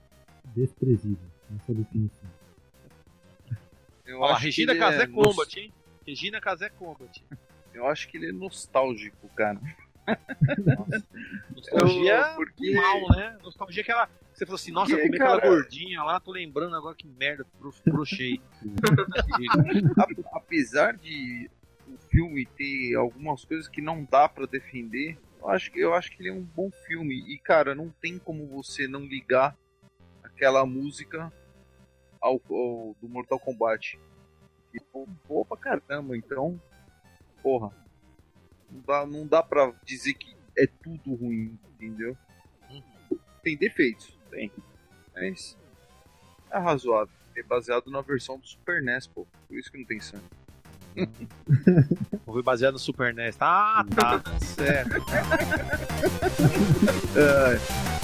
[0.54, 1.18] Desprezível.
[1.60, 2.30] Essa é definição.
[4.06, 5.72] Eu Ó, acho que Regina ele Casé é Combat, hein?
[6.06, 7.22] Regina Casé Combat.
[7.74, 9.60] Eu acho que ele é nostálgico, cara.
[11.54, 13.38] Nostalgia Eu- porque- mal, né?
[13.42, 14.08] Nostalgia que ela.
[14.36, 17.72] Você falou assim, nossa, Porque, comi aquela gordinha lá, tô lembrando agora que merda, bro-
[17.86, 18.38] brochei.
[20.32, 21.50] Apesar de
[21.88, 26.10] o filme ter algumas coisas que não dá pra defender, eu acho que eu acho
[26.10, 29.56] que ele é um bom filme e cara, não tem como você não ligar
[30.22, 31.32] aquela música
[32.20, 33.98] ao, ao- do Mortal Kombat.
[34.74, 36.60] E pô, boa pra caramba, então,
[37.42, 37.70] porra,
[38.70, 42.14] não dá, não dá pra dizer que é tudo ruim, entendeu?
[43.42, 44.52] Tem defeitos, tem,
[45.14, 45.56] mas
[46.50, 47.14] é razoável.
[47.34, 49.26] É baseado na versão do Super NES, pô.
[49.48, 50.24] Por isso que não tem sangue.
[52.24, 53.36] Foi baseado no Super NES.
[53.40, 54.22] Ah, tá.
[54.40, 54.96] certo.
[57.14, 57.92] Vamos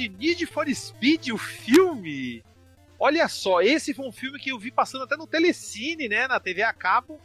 [0.00, 2.42] de Need for Speed, o filme.
[2.98, 6.40] Olha só, esse foi um filme que eu vi passando até no Telecine, né, na
[6.40, 7.20] TV a cabo.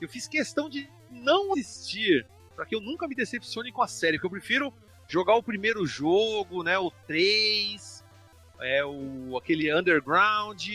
[0.00, 4.16] Eu fiz questão de não assistir, para que eu nunca me decepcione com a série,
[4.16, 4.72] porque eu prefiro
[5.08, 8.04] jogar o primeiro jogo, né, o 3,
[8.60, 10.68] é o aquele Underground.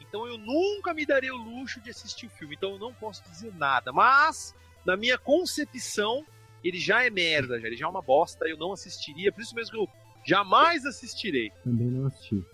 [0.00, 2.56] Então eu nunca me darei o luxo de assistir o filme.
[2.56, 3.92] Então eu não posso dizer nada.
[3.92, 6.26] Mas, na minha concepção,
[6.64, 7.66] ele já é merda, já.
[7.66, 8.48] ele já é uma bosta.
[8.48, 9.30] Eu não assistiria.
[9.30, 9.88] Por isso mesmo que eu
[10.24, 11.50] jamais assistirei.
[11.64, 12.44] Também não assisti.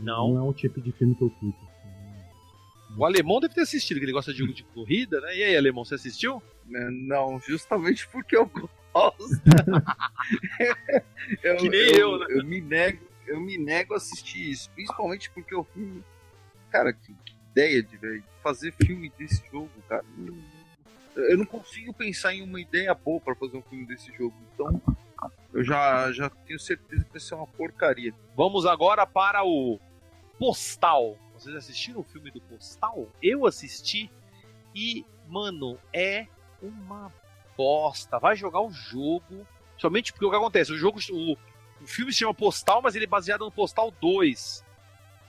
[0.00, 0.34] Não.
[0.34, 1.66] Não é um tipo de filme que eu curto.
[2.96, 5.36] O alemão deve ter assistido, que ele gosta de jogo de corrida, né?
[5.36, 6.42] E aí, alemão, você assistiu?
[6.72, 8.70] É, Não, justamente porque eu gosto.
[11.42, 12.26] eu, Que nem eu, né?
[12.30, 16.02] Eu me nego, eu me nego a assistir isso, principalmente porque o filme,
[16.70, 20.04] cara, que, que ideia de velho, fazer filme desse jogo, cara.
[21.16, 24.80] Eu não consigo pensar em uma ideia boa pra fazer um filme desse jogo, então
[25.56, 28.12] eu já, já tenho certeza que vai ser uma porcaria.
[28.36, 29.80] Vamos agora para o
[30.38, 31.16] Postal.
[31.32, 33.08] Vocês assistiram o filme do Postal?
[33.22, 34.10] Eu assisti
[34.74, 36.26] e, mano, é
[36.60, 37.10] uma
[37.56, 38.18] bosta.
[38.18, 39.46] Vai jogar o jogo.
[39.78, 40.72] Somente porque o que acontece?
[40.72, 41.00] O jogo.
[41.10, 44.62] O, o filme se chama Postal, mas ele é baseado no Postal 2.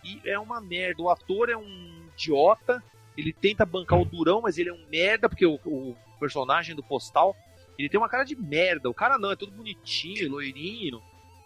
[0.03, 1.03] E é uma merda.
[1.03, 2.83] O ator é um idiota.
[3.15, 6.83] Ele tenta bancar o durão, mas ele é um merda, porque o, o personagem do
[6.83, 7.33] Postal.
[7.77, 8.89] Ele tem uma cara de merda.
[8.89, 11.01] O cara não, é todo bonitinho, loirinho.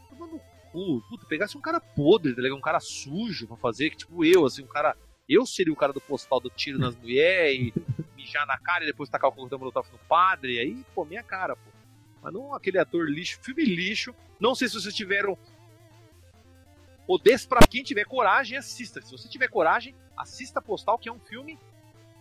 [0.09, 0.39] Toma no
[0.71, 1.01] cu.
[1.09, 2.57] Puta, pegasse um cara podre, tá ligado?
[2.57, 4.95] Um cara sujo pra fazer, que tipo eu, assim, um cara.
[5.27, 7.71] Eu seria o cara do postal do tiro nas mulheres
[8.15, 10.59] mijar na cara e depois tacar o coquetel molotov no padre.
[10.59, 11.71] Aí, pô, minha cara, pô.
[12.21, 14.13] Mas não aquele ator lixo, filme lixo.
[14.39, 15.37] Não sei se vocês tiveram.
[17.07, 17.19] O
[17.49, 19.01] pra quem tiver coragem, assista.
[19.01, 21.59] Se você tiver coragem, assista Postal, que é um filme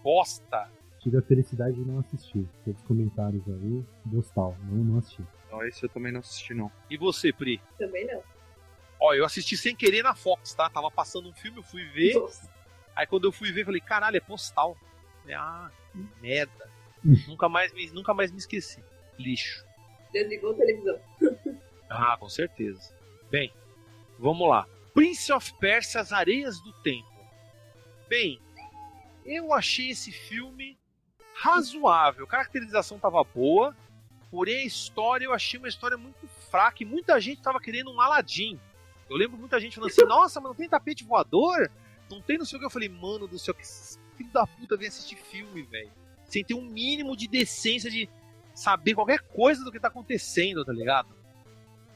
[0.03, 0.71] bosta.
[1.01, 2.47] Tive a felicidade de não assistir.
[2.65, 4.57] Pelos comentários aí, Bostal.
[4.65, 5.25] Não, não assisti.
[5.51, 6.71] Não, esse eu também não assisti, não.
[6.91, 7.61] E você, Pri?
[7.79, 8.23] Também não.
[9.01, 10.69] Ó, eu assisti sem querer na Fox, tá?
[10.69, 12.15] Tava passando um filme, eu fui ver.
[12.15, 12.51] Nossa.
[12.95, 14.77] Aí quando eu fui ver, falei, caralho, é postal.
[15.23, 16.71] Falei, ah, que merda.
[17.27, 18.85] nunca, mais me, nunca mais me esqueci.
[19.19, 19.65] Lixo.
[20.13, 21.01] Desligou a televisão.
[21.93, 22.95] Ah, com certeza.
[23.33, 23.53] Bem,
[24.17, 24.65] vamos lá.
[24.95, 27.11] Prince of Persia, As Areias do Tempo.
[28.09, 28.41] Bem,
[29.25, 30.79] eu achei esse filme
[31.41, 32.25] razoável.
[32.25, 33.75] A caracterização tava boa,
[34.31, 38.01] porém a história eu achei uma história muito fraca e muita gente tava querendo um
[38.01, 38.61] Aladdin.
[39.09, 41.71] Eu lembro muita gente falando assim, nossa, mas não tem tapete voador?
[42.11, 42.67] Não tem não sei o que.
[42.67, 43.67] Eu falei, mano do céu, que
[44.17, 45.91] filho da puta vem assistir filme, velho.
[46.27, 48.09] Sem ter um mínimo de decência de
[48.55, 51.09] saber qualquer coisa do que tá acontecendo, tá ligado?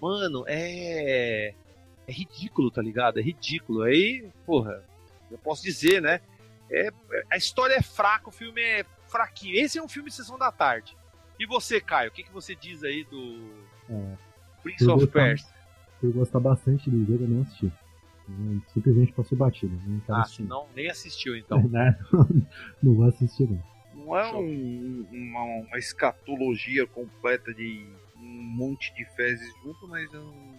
[0.00, 1.54] Mano, é.
[2.06, 3.18] É ridículo, tá ligado?
[3.18, 3.82] É ridículo.
[3.82, 4.84] Aí, porra,
[5.30, 6.20] eu posso dizer, né?
[6.70, 6.90] É,
[7.30, 8.84] a história é fraca, o filme é
[9.18, 9.54] fraquinho.
[9.56, 10.96] Esse é um filme de sessão da tarde.
[11.38, 13.50] E você, Caio, o que, que você diz aí do
[13.88, 14.16] É,
[14.62, 15.48] Prince Eu of Persia?
[16.00, 17.72] por gostar bastante do jogo, eu não assisti.
[18.28, 19.74] Eu simplesmente passou batido.
[19.86, 20.42] Não quero Ah, assistir.
[20.42, 21.62] se não, nem assistiu então.
[21.70, 21.96] Né?
[22.82, 23.62] não vou assistir, não.
[23.94, 27.86] Não é um- uma, uma escatologia completa de
[28.16, 28.20] um
[28.56, 30.54] monte de fezes junto, mas eu não,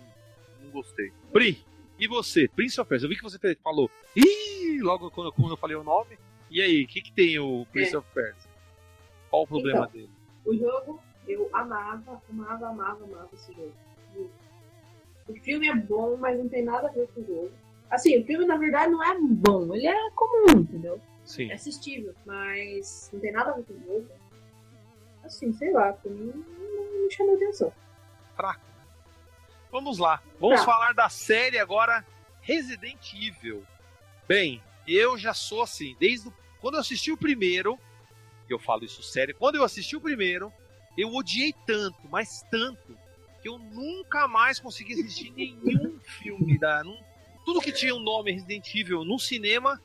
[0.63, 1.11] não gostei.
[1.33, 1.61] Pri,
[1.99, 2.47] e você?
[2.47, 3.89] Prince of Persia, eu vi que você falou.
[4.15, 6.17] Ih, logo quando, quando eu falei o nome.
[6.49, 7.97] E aí, o que, que tem o Prince É.
[7.97, 8.44] of Persia?
[9.35, 10.09] Qual o problema dele?
[10.45, 13.73] O jogo, eu amava, amava, amava, amava esse jogo.
[15.27, 17.51] O filme é bom, mas não tem nada a ver com o jogo.
[17.89, 21.01] Assim, o filme na verdade não é bom, ele é comum, entendeu?
[21.25, 21.49] Sim.
[21.51, 24.07] É assistível, mas não tem nada a ver com o jogo.
[25.23, 27.73] Assim, sei lá, pra mim não me chamou atenção.
[28.35, 28.61] fraco.
[29.71, 30.65] Vamos lá, vamos Tá.
[30.65, 32.05] falar da série agora
[32.41, 33.65] Resident Evil.
[34.27, 36.33] Bem, eu já sou assim, desde o...
[36.61, 37.77] quando eu assisti o primeiro,
[38.49, 40.51] e eu falo isso sério, quando eu assisti o primeiro,
[40.97, 42.97] eu odiei tanto, mas tanto,
[43.41, 46.83] que eu nunca mais consegui assistir nenhum filme da.
[46.83, 46.99] num-
[47.45, 49.79] tudo que tinha o nome Resident Evil no cinema,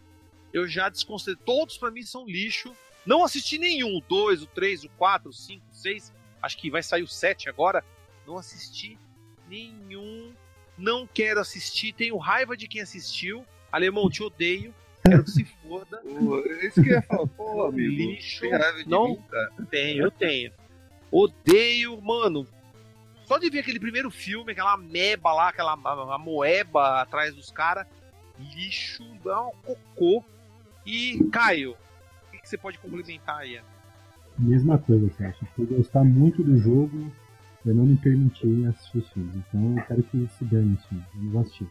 [0.53, 1.43] eu já desconsiderei.
[1.45, 2.75] Todos pra mim são lixo.
[3.05, 6.13] Não assisti nenhum, o 2, o 3, o 4, o 5, o 6.
[6.41, 7.85] Acho que vai sair o 7 agora.
[8.27, 8.99] Não assisti
[9.49, 10.33] nenhum.
[10.79, 11.93] Não quero assistir.
[11.93, 13.45] Tenho raiva de quem assistiu.
[13.71, 14.75] Alemão, te odeio.
[15.11, 15.99] Quero que se foda.
[15.99, 17.89] Pô, é Isso que eu ia falar, pô, amigo.
[17.89, 18.45] Lixo.
[18.87, 19.09] Não.
[19.09, 19.19] mim.
[19.71, 20.53] Tenho, eu tenho.
[21.11, 22.47] Odeio, mano.
[23.25, 27.51] Só de ver aquele primeiro filme, aquela meba lá, aquela a, a moeba atrás dos
[27.51, 27.87] caras.
[28.39, 30.25] Lixo, dá um cocô.
[30.87, 33.61] E, Caio, o que, que você pode complementar aí?
[34.39, 35.47] Mesma coisa, Sasha.
[35.55, 37.13] Por gostar muito do jogo,
[37.65, 39.37] eu não me permiti assistir os filmes.
[39.37, 41.07] Então eu quero que se dane filmes.
[41.15, 41.69] Eu não vou assistir.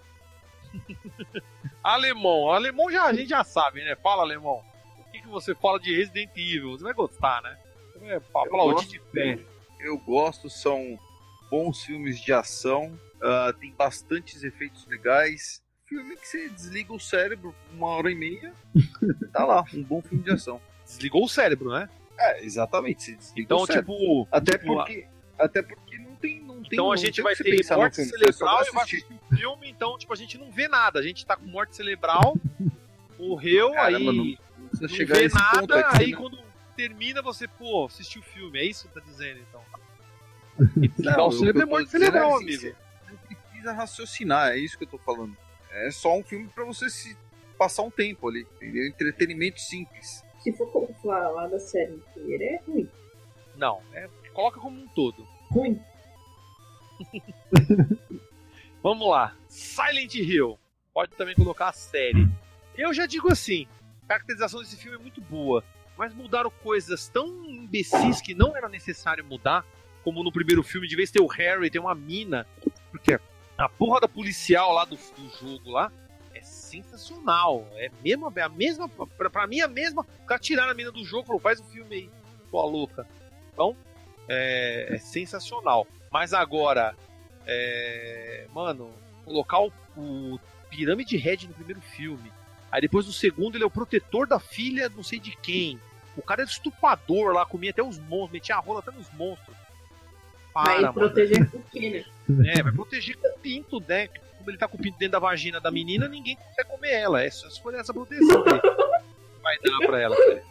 [1.83, 3.95] Alemão, alemão já, a gente já sabe, né?
[3.95, 4.63] Fala, alemão.
[4.99, 6.71] O que, que você fala de Resident Evil?
[6.71, 7.57] Você vai gostar, né?
[7.93, 8.89] Você vai aplaudir gosto.
[8.91, 9.39] de pé.
[9.79, 10.99] Eu gosto, são
[11.49, 15.63] bons filmes de ação, ah, tem bastantes efeitos legais.
[15.87, 18.53] Filme que você desliga o cérebro uma hora e meia,
[19.33, 20.61] tá lá, um bom filme de ação.
[20.85, 21.89] Desligou o cérebro, né?
[22.17, 23.93] É, exatamente, você desliga Então, o cérebro.
[23.95, 24.27] tipo.
[24.31, 25.07] até tipo, porque,
[25.39, 26.08] até porque não
[26.69, 29.05] tem, não Então a não gente vai ter morte cerebral vai e vai assistir.
[29.31, 30.99] o filme, então, tipo, a gente não vê nada.
[30.99, 32.35] A gente tá com morte cerebral
[33.19, 36.17] Morreu, Cara, aí não Precisa chegar a vê nada, aqui, aí né?
[36.17, 36.39] quando
[36.75, 38.59] termina você, pô, assistiu o filme.
[38.59, 39.61] É isso que você tá dizendo, então.
[40.99, 42.61] Não, Desligar o que é morte é cerebral, assim, amigo.
[42.61, 42.75] você
[43.09, 45.35] Não precisa raciocinar, é isso que eu tô falando.
[45.71, 47.17] É só um filme pra você se
[47.57, 48.87] passar um tempo ali, entendeu?
[48.87, 50.23] Entretenimento simples.
[50.39, 52.89] Se for falar da série inteira, é ruim.
[53.55, 55.27] Não, é, coloca como um todo.
[55.49, 55.79] Ruim.
[58.81, 59.35] Vamos lá.
[59.47, 60.57] Silent Hill.
[60.93, 62.27] Pode também colocar a série.
[62.77, 63.67] Eu já digo assim:
[64.03, 65.63] a caracterização desse filme é muito boa.
[65.97, 69.65] Mas mudaram coisas tão imbecis que não era necessário mudar.
[70.03, 72.47] Como no primeiro filme, de vez ter o Harry, tem uma mina.
[72.89, 73.19] Porque
[73.57, 75.91] a porra da policial lá do, do jogo lá
[76.33, 77.67] é sensacional.
[77.73, 78.87] É, mesmo, é a mesma.
[78.87, 80.05] Pra, pra mim, é a mesma.
[80.23, 82.09] O cara tiraram a mina do jogo falou: faz o filme aí,
[82.49, 83.05] tua louca.
[83.51, 83.75] Então,
[84.27, 85.85] é, é sensacional.
[86.11, 86.95] Mas agora,
[87.45, 88.91] é, mano,
[89.25, 90.39] colocar o, o
[90.69, 92.31] Pirâmide Red no primeiro filme.
[92.71, 95.79] Aí depois no segundo ele é o protetor da filha não sei de quem.
[96.15, 99.55] O cara é estuprador lá, comia até os monstros, metia a rola até nos monstros.
[100.53, 100.93] Para, Vai mano.
[100.93, 102.51] proteger o quê, né?
[102.51, 104.07] É, vai proteger com o pinto, né?
[104.37, 107.23] Como ele tá com o pinto dentro da vagina da menina, ninguém consegue comer ela.
[107.23, 108.61] É só se for essa proteção aí.
[109.41, 110.43] Vai dar pra ela, cara.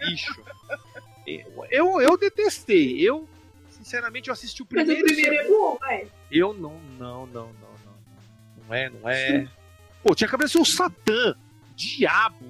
[0.00, 0.42] Lixo.
[1.26, 3.00] Eu, eu, eu detestei.
[3.00, 3.28] Eu,
[3.86, 5.00] sinceramente, eu assisti o Mas primeiro.
[5.00, 6.08] e o primeiro é bom, vai.
[6.30, 7.96] eu não, não, não, não, não.
[8.66, 9.46] Não é, não é.
[10.02, 11.36] Pô, tinha que aparecer o Satã,
[11.76, 12.44] diabo,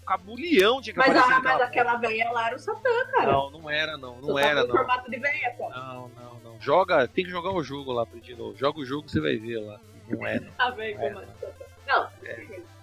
[0.00, 1.32] o cabulião tinha que Mas, aparecer.
[1.34, 3.32] a, mas aquela velha lá era o Satã, cara.
[3.32, 4.16] Não, não era, não.
[4.20, 4.76] Não Só era, tava não.
[4.76, 5.68] formato de velha, só.
[5.70, 6.60] Não, não, não.
[6.60, 8.56] Joga, tem que jogar o jogo lá de novo.
[8.56, 9.80] Joga o jogo, você vai ver lá.
[10.08, 10.52] Não é, não.
[10.58, 11.10] A velha É.
[11.12, 11.46] como Satã.
[11.86, 12.08] Não,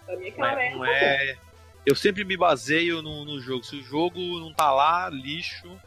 [0.06, 1.38] pra mim Não aquela é, velha não era é-
[1.86, 3.64] Eu sempre me baseio no, no jogo.
[3.64, 5.80] Se o jogo não tá lá, lixo.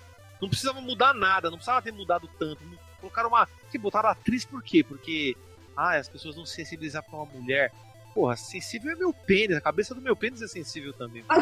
[0.43, 2.61] Não precisava mudar nada, não precisava ter mudado tanto.
[3.01, 3.49] Colocaram uma.
[3.71, 4.83] Que botaram atriz por quê?
[4.85, 5.37] Porque.
[5.77, 7.73] Ah, as pessoas não se sensibilizar pra uma mulher.
[8.13, 9.57] Porra, sensível é meu pênis.
[9.57, 11.25] A cabeça do meu pênis é sensível também.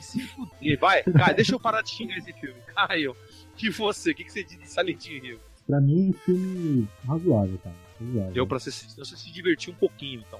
[0.00, 0.78] Se fuder.
[0.78, 2.54] Vai, Caio, deixa eu parar de xingar esse filme.
[2.76, 3.16] Caio,
[3.60, 4.12] e você?
[4.12, 5.40] O que, que você diz de Silent Hill?
[5.66, 7.74] Pra mim, um filme razoável, cara.
[7.98, 8.32] Razoável.
[8.32, 10.38] Deu pra você, se- você se divertir um pouquinho, então.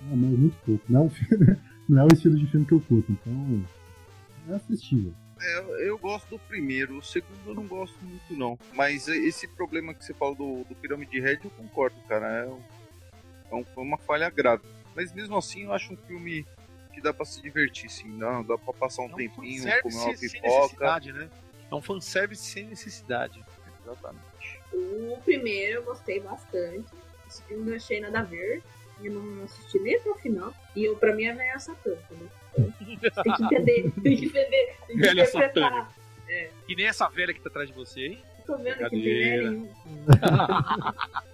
[0.00, 0.82] Ah, mas muito pouco.
[0.88, 1.56] Não é,
[1.88, 3.66] não é o estilo de filme que eu curto, então.
[4.48, 5.12] É assistível.
[5.40, 8.58] É, eu, gosto do primeiro, o segundo eu não gosto muito não.
[8.72, 12.26] Mas esse problema que você falou do, do Pirâmide Red eu concordo, cara.
[12.26, 12.62] É, um-
[13.50, 14.62] é um- foi uma falha grave.
[14.94, 16.46] Mas mesmo assim eu acho um filme
[16.92, 18.16] que dá pra se divertir, sim.
[18.18, 20.48] Dá, dá pra passar um É um tempinho, comer uma sem pipoca.
[20.58, 21.28] necessidade, né?
[21.70, 23.44] É um fanservice sem necessidade.
[23.82, 24.24] Exatamente.
[24.72, 26.86] O primeiro eu gostei bastante.
[27.26, 28.62] O segundo eu achei nada a ver.
[29.02, 30.54] Eu não assisti nem até o final.
[30.74, 32.30] E eu, pra mim, velha é Satã, entendeu?
[32.56, 35.92] Então, Tem que entender, tem que entender, tem que Velha interpretar.
[36.68, 38.22] E nem essa velha que tá atrás de você aí.
[38.46, 39.42] Tô vendo que tem Brincadeira.
[39.42, 39.70] velha nenhum.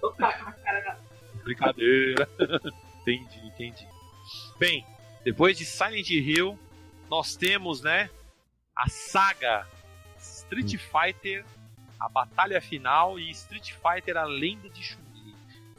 [0.01, 0.97] Opa, com a cara da...
[1.43, 2.29] Brincadeira.
[3.01, 3.87] entendi, entendi.
[4.59, 4.85] Bem,
[5.23, 6.57] depois de Silent Hill,
[7.09, 8.09] nós temos, né,
[8.75, 9.67] a saga
[10.17, 11.45] Street Fighter,
[11.99, 15.10] a batalha final e Street Fighter, a lenda de Chun-Li.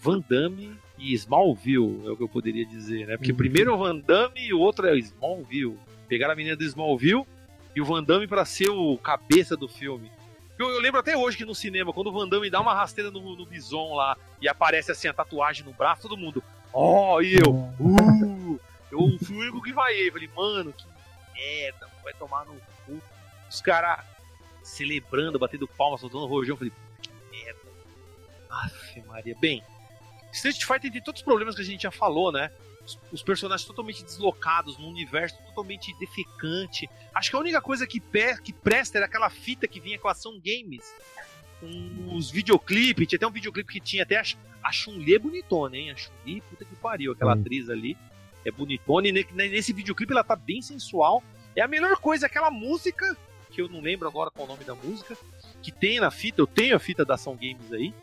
[0.02, 3.16] Van Damme e Smallville, é o que eu poderia dizer, né?
[3.16, 3.36] Porque Uhum.
[3.36, 5.78] primeiro é o Van Damme e o outro é o Smallville.
[6.08, 7.24] Pegaram a menina do Smallville
[7.74, 10.10] e o Van Damme pra ser o cabeça do filme.
[10.58, 13.10] Eu, eu lembro até hoje que no cinema, quando o Van Damme dá uma rasteira
[13.12, 16.42] no, no Bison lá e aparece assim a tatuagem no braço, todo mundo,
[16.72, 20.10] ó, e eu, uh, eu fui o único que vaiei.
[20.10, 20.84] Falei, mano, que
[21.34, 22.54] merda, vai tomar no
[22.86, 23.00] cu.
[23.48, 24.04] Os caras
[24.64, 26.56] celebrando, batendo palmas, soltando rojão.
[26.56, 27.60] Falei, que merda.
[28.50, 29.36] Aff, Maria.
[29.40, 29.62] Bem,
[30.32, 32.50] Street Fighter tem todos os problemas que a gente já falou, né?
[32.84, 36.88] Os, os personagens totalmente deslocados, num universo totalmente defecante.
[37.14, 40.08] Acho que a única coisa que, pe- que presta era aquela fita que vinha com
[40.08, 40.92] a Ação Games.
[41.60, 44.22] Com os videoclipes, tinha até um videoclipe que tinha até a,
[44.64, 45.90] a Chun-Li é bonitona, hein?
[45.92, 47.40] A Chun-Li, puta que pariu, aquela Hum.
[47.40, 47.96] atriz ali
[48.44, 49.06] é bonitona.
[49.08, 51.22] E ne- ne- nesse videoclipe ela tá bem sensual.
[51.54, 53.16] É a melhor coisa, aquela música,
[53.50, 55.16] que eu não lembro agora qual é o nome da música,
[55.62, 57.94] que tem na fita, eu tenho a fita da Ação Games aí.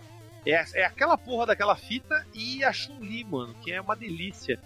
[0.52, 4.60] É, é aquela porra daquela fita e a Chun-Li, mano, que é uma delícia.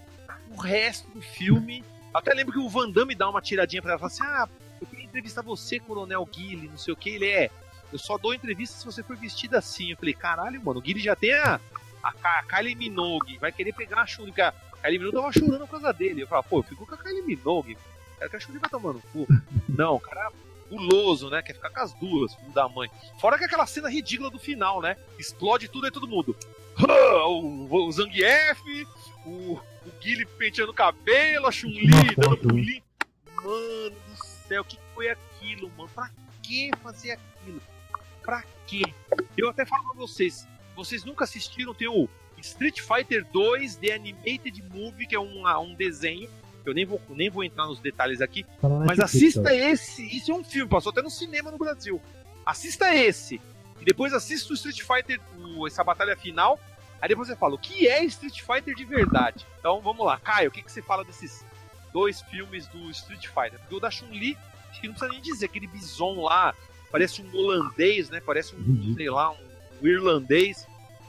[0.50, 1.84] O resto do filme.
[2.14, 4.48] Até lembro que o Van Damme dá uma tiradinha pra ela fala assim: Ah,
[4.80, 7.10] eu queria entrevistar você, Coronel Guile, não sei o que.
[7.10, 7.50] Ele é.
[7.92, 9.92] Eu só dou entrevista se você for vestida assim.
[9.92, 11.60] Eu falei: Caralho, mano, o Guile já tem a,
[12.04, 14.34] a, a Kylie Minogue, vai querer pegar a Chun-Li.
[14.42, 16.22] A Kylie Minogue tava chorando por causa dele.
[16.22, 17.78] Eu falei: Pô, eu fico com a Kylie Minogue.
[18.18, 19.28] Quero que a Chun-Li vai tomando cu.
[19.68, 21.42] Não, o cara é guloso, né?
[21.42, 22.90] Quer ficar com as duas, filho da mãe.
[23.20, 24.98] Fora que aquela cena ridícula do final, né?
[25.20, 26.36] Explode tudo e todo mundo.
[26.78, 28.60] "Ah, O, o Zangief,
[29.26, 29.54] o,
[29.86, 32.84] o Guile penteando o cabelo, a Chun-Li dando pulinho.
[33.44, 35.90] Mano do céu, o que foi aquilo, mano?
[35.94, 36.10] Pra
[36.42, 37.62] que fazer aquilo?
[38.22, 38.82] Pra quê?
[39.38, 42.08] Eu até falo pra vocês, vocês nunca assistiram, tem o
[42.40, 46.30] Street Fighter 2 The Animated Movie, que é um, um desenho
[46.66, 48.46] Eu nem vou, nem vou entrar nos detalhes aqui.
[48.86, 50.04] Mas assista esse.
[50.18, 52.02] Isso é um filme, passou até no cinema no Brasil.
[52.46, 53.40] Assista esse.
[53.82, 55.20] E depois assista o Street Fighter,
[55.58, 56.60] o- essa batalha final.
[57.02, 59.46] Aí depois você fala, o que é Street Fighter de verdade?
[59.60, 60.18] Então vamos lá.
[60.20, 61.46] Caio, o que, que você fala desses
[61.92, 63.60] dois filmes do Street Fighter?
[63.60, 64.38] Porque o da Chun-Li,
[64.72, 66.54] acho que não precisa nem dizer, aquele bison lá,
[66.90, 68.22] parece um holandês, né?
[68.26, 68.96] Parece um, Ridículo.
[68.96, 69.38] sei lá, um,
[69.82, 70.66] um irlandês.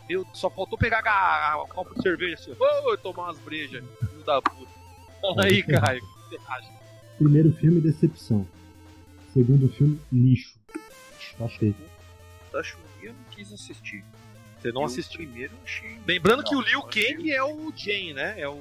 [0.09, 3.83] Meu, só faltou pegar a, a, a copo de cerveja assim, ô, tomar umas brejas,
[4.01, 4.74] filho da puta.
[5.25, 6.71] Fala aí, Caio, o que você acha?
[7.17, 8.47] Primeiro filme, Decepção.
[9.33, 10.55] Segundo filme, Lixo.
[11.41, 11.75] Achei.
[12.63, 14.05] Chun-Li eu não quis assistir.
[14.61, 15.19] Você não Eu, assistiu.
[15.19, 15.99] Primeiro eu achei.
[16.07, 18.39] Lembrando que Não, o Liu Kang é o Jane, né?
[18.39, 18.61] É o.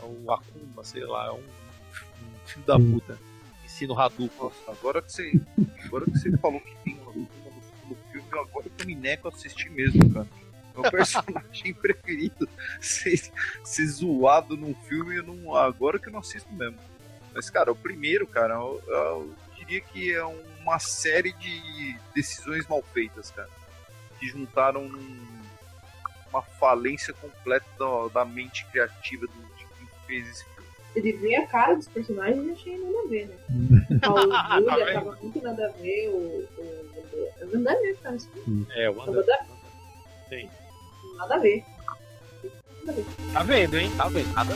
[0.00, 2.92] É o Akuma, sei lá, é um, um filho da Sim.
[2.92, 3.18] puta.
[3.64, 4.50] Ensino Hadouken.
[4.68, 5.40] Agora que você,
[5.84, 9.28] agora que você falou que tem uma no, no filme, agora que eu me nego
[9.28, 10.26] a assistir mesmo, cara.
[10.74, 12.48] Meu personagem preferido
[12.80, 13.30] ser,
[13.64, 16.78] ser zoado num filme, não, agora que eu não assisto mesmo.
[17.34, 22.82] Mas, cara, o primeiro, cara, eu, eu diria que é uma série de decisões mal
[22.92, 23.48] feitas, cara.
[24.18, 25.34] Que juntaram num-
[26.30, 30.54] uma falência completa da, da mente criativa do de quem fez esse filme.
[30.96, 33.98] Ele vê a cara dos personagens e achei nada a ver, né?
[34.00, 34.94] Paulo Tá Júlia vendo?
[34.94, 36.48] tava muito nada a ver, o.
[36.58, 37.40] o
[37.74, 38.16] é mesmo, cara.
[38.16, 38.28] isso
[38.74, 40.63] É, o Tava
[41.16, 41.64] Nada a ver.
[43.32, 43.90] Tá vendo, hein?
[43.96, 44.32] Tá vendo.
[44.34, 44.54] Nada.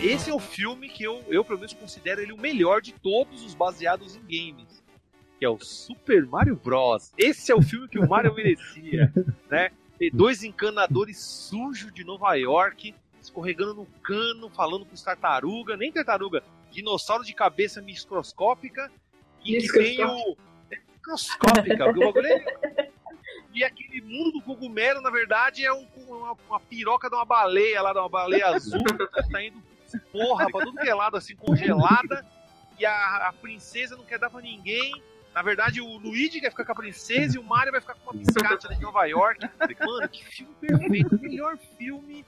[0.00, 3.44] Esse é o filme que eu, eu, pelo menos, considero ele o melhor de todos
[3.44, 4.77] os baseados em games.
[5.38, 7.12] Que é o Super Mario Bros.
[7.16, 9.12] Esse é o filme que o Mario merecia,
[9.50, 9.70] né?
[9.98, 15.90] Ter dois encanadores sujos de Nova York, escorregando no cano, falando com os tartaruga, nem
[15.92, 18.90] tartaruga, dinossauro de cabeça microscópica,
[19.44, 20.36] e que tem o.
[20.70, 22.88] É microscópica, o bagulho é.
[23.54, 27.82] E aquele mundo do cogumelo, na verdade, é um- uma, uma piroca de uma baleia
[27.82, 29.60] lá, de uma baleia azul, que tá indo
[30.12, 32.24] porra pra tudo que é lado, assim, congelada,
[32.78, 34.92] e a, a princesa não quer dar pra ninguém.
[35.34, 38.10] Na verdade, o Luigi quer ficar com a princesa e o Mario vai ficar com
[38.10, 39.48] uma biscate de Nova York.
[39.80, 42.24] Mano, que filme perfeito, melhor filme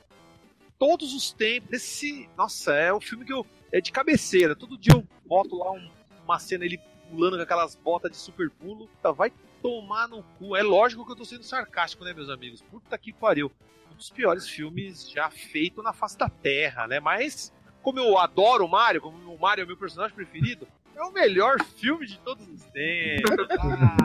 [0.79, 1.73] todos os tempos.
[1.73, 4.55] Esse, nossa, é o filme que eu é de cabeceira.
[4.55, 5.91] Todo dia eu boto lá um-
[6.25, 6.79] uma cena ele
[7.11, 8.89] pulando com aquelas botas de super pulo.
[9.03, 9.33] Tá, vai
[9.63, 10.55] tomar no cu.
[10.57, 12.63] É lógico que eu tô sendo sarcástico, né, meus amigos?
[12.63, 13.51] Puta que pariu.
[13.91, 17.01] Um dos piores filmes já feito na face da Terra, né?
[17.01, 20.67] Mas como eu adoro o Mario, como o Mario é o meu personagem preferido,
[20.97, 23.31] é o melhor filme de todos os tempos.
[23.61, 23.97] Ah,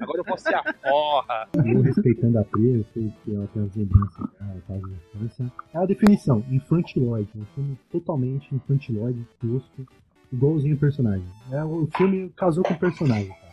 [0.00, 1.48] agora eu posso ser a porra.
[1.54, 5.52] Eu respeitando a Pri, eu sei que ela tem as lembranças tá, de infância.
[5.74, 7.30] É a definição, infantiloide.
[7.36, 9.86] Um filme totalmente infantiloide, tosco,
[10.32, 11.26] igualzinho o personagem.
[11.52, 13.50] É, o filme casou com o personagem, cara.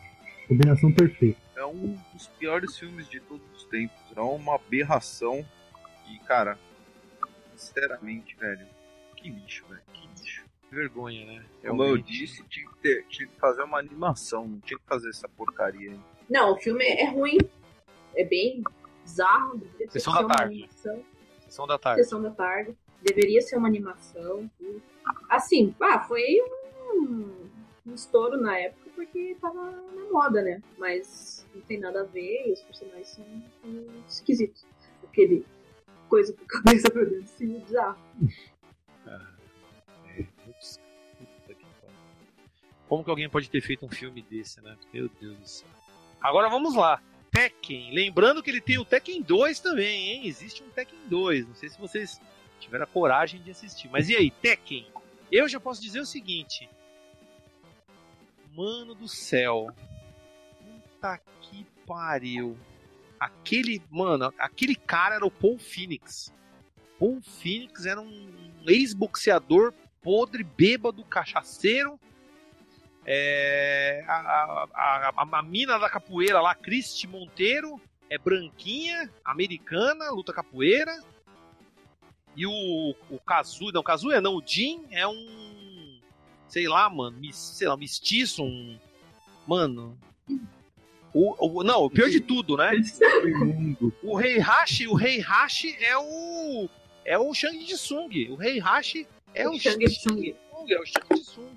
[0.48, 1.40] Combinação perfeita.
[1.56, 3.98] é um dos piores filmes de todos os tempos.
[4.16, 5.46] É uma aberração.
[6.10, 6.58] E, cara,
[7.56, 8.66] sinceramente, velho,
[9.16, 9.82] que lixo, velho.
[10.72, 11.46] Vergonha, né?
[11.66, 15.10] Como eu disse, tinha que, ter, tinha que fazer uma animação, não tinha que fazer
[15.10, 16.00] essa porcaria aí.
[16.30, 17.38] Não, o filme é ruim.
[18.16, 18.64] É bem
[19.04, 19.58] bizarro.
[19.58, 20.54] Deveria Sessão da uma tarde.
[20.56, 21.06] animação.
[21.40, 22.04] Sessão da tarde.
[22.04, 22.76] Sessão da tarde.
[23.02, 24.50] Deveria ser uma animação.
[24.58, 24.82] tudo.
[25.30, 26.24] Assim, ah, foi
[26.94, 27.50] um,
[27.86, 30.62] um estouro na época porque tava na moda, né?
[30.78, 33.26] Mas não tem nada a ver e os personagens são,
[33.62, 34.66] são esquisitos.
[35.04, 35.46] Aquele
[36.10, 38.00] coisa com a cabeça pra dentro, sim, bizarro.
[42.88, 44.78] Como que alguém pode ter feito um filme desse, né?
[44.94, 45.68] Meu Deus do céu.
[46.22, 47.02] Agora vamos lá.
[47.32, 47.94] Tekken.
[47.94, 50.28] Lembrando que ele tem o Tekken 2 também, hein?
[50.28, 51.48] Existe um Tekken 2.
[51.48, 52.20] Não sei se vocês
[52.60, 53.90] tiveram a coragem de assistir.
[53.90, 54.88] Mas e aí, Tekken?
[55.32, 56.70] Eu já posso dizer o seguinte.
[58.56, 59.68] Mano do céu.
[60.60, 62.58] Puta que pariu.
[63.20, 66.34] Aquele, mano, aquele cara era o Paul Phoenix.
[67.00, 72.00] Paul Phoenix era um ex-boxeador podre, bêbado, cachaceiro.
[73.10, 77.80] É, a, a, a, a mina da capoeira lá, Cristi Monteiro,
[78.10, 80.94] é branquinha, americana, luta capoeira.
[82.36, 86.00] E o, o Kazuya, não, Kazuya não, o Jin é um,
[86.50, 88.78] sei lá, mano, mis, sei lá, mestiço, um,
[89.48, 89.98] mano...
[91.14, 92.74] O, o, não, o pior de tudo, né?
[94.04, 96.70] O Rei Hashi, o Rei Hashi é o
[97.08, 98.10] é o Shang Tsung.
[98.30, 99.84] O Rei Hashi é o, O Shang.
[99.86, 100.36] Tsung,
[100.70, 101.50] é o Shang Tsung.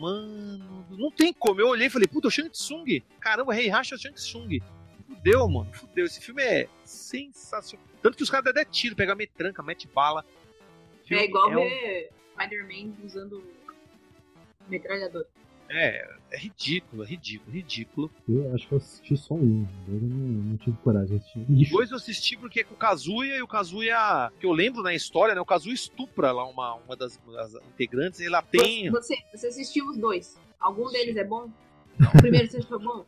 [0.00, 1.60] Mano, não tem como.
[1.60, 3.02] Eu olhei e falei, puta, é o Shang Tsung.
[3.20, 4.58] Caramba, Rei Hashi é o Shang Tsung.
[5.06, 5.70] Fudeu, mano.
[5.74, 6.06] Fudeu.
[6.06, 7.86] Esse filme é sensacional.
[8.00, 10.24] Tanto que os caras até tiro, pega metranca, mete bala.
[11.10, 13.44] É igual ver Spider-Man usando
[14.68, 15.26] metralhador.
[15.72, 18.10] É, é ridículo, é ridículo, ridículo.
[18.28, 19.66] Eu acho que eu assisti só um.
[19.86, 21.70] Eu não, não tive coragem de assistir.
[21.70, 24.92] Dois eu assisti porque é com o Kazuya e o Kazuya, que eu lembro na
[24.92, 25.40] história, né?
[25.40, 28.90] O Kazuya estupra lá uma, uma das, das integrantes e ela tem.
[28.90, 30.36] Você, você assistiu os dois.
[30.58, 31.48] Algum deles é bom?
[31.96, 32.08] Não.
[32.08, 33.06] O primeiro você achou bom?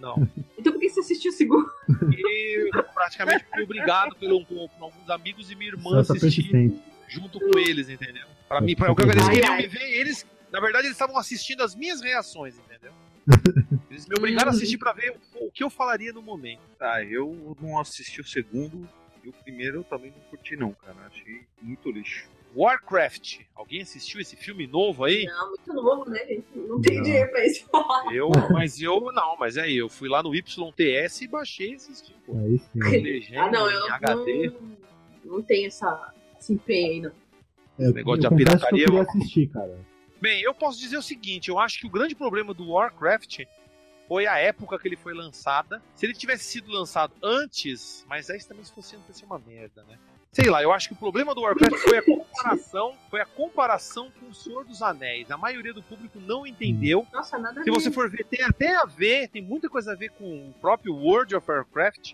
[0.00, 0.28] Não.
[0.58, 1.70] Então por que você assistiu o segundo?
[2.10, 6.72] E eu praticamente fui obrigado pelo, por alguns amigos e minha irmã assistir
[7.08, 8.26] junto com eles, entendeu?
[8.48, 12.02] Pra mim, pra, eles queriam me ver, eles na verdade, eles estavam assistindo as minhas
[12.02, 12.92] reações, entendeu?
[13.90, 16.60] Eles me obrigaram a assistir para ver o, que eu falaria no momento.
[16.78, 18.88] Tá, eu não assisti o segundo
[19.24, 20.96] e o primeiro eu também não curti não, cara.
[21.06, 22.28] Achei muito lixo.
[22.54, 23.40] Warcraft.
[23.54, 25.24] Alguém assistiu esse filme novo aí?
[25.24, 26.44] Não, muito novo, né, gente?
[26.54, 27.02] Não tem não.
[27.04, 27.66] dinheiro pra isso.
[28.12, 32.14] Eu, mas eu, não, mas aí, eu fui lá no YTS e baixei e assisti,
[32.26, 32.36] pô.
[32.36, 32.78] Aí sim.
[33.02, 34.50] Legenda, ah, não, eu HD.
[34.50, 37.12] Não, não tenho essa, esse empenho aí, não.
[37.78, 38.84] É, negócio de pirataria.
[38.84, 39.91] Eu queria assistir, cara.
[40.22, 43.40] Bem, eu posso dizer o seguinte: eu acho que o grande problema do Warcraft
[44.06, 45.82] foi a época que ele foi lançada.
[45.96, 49.82] Se ele tivesse sido lançado antes, mas aí também se fosse antes, ia uma merda,
[49.82, 49.98] né?
[50.30, 54.12] Sei lá, eu acho que o problema do Warcraft foi a comparação, foi a comparação
[54.12, 55.28] com o Senhor dos Anéis.
[55.28, 57.04] A maioria do público não entendeu.
[57.12, 60.10] Nossa, nada Se você for ver, tem até a ver, tem muita coisa a ver
[60.10, 62.12] com o próprio World of Warcraft.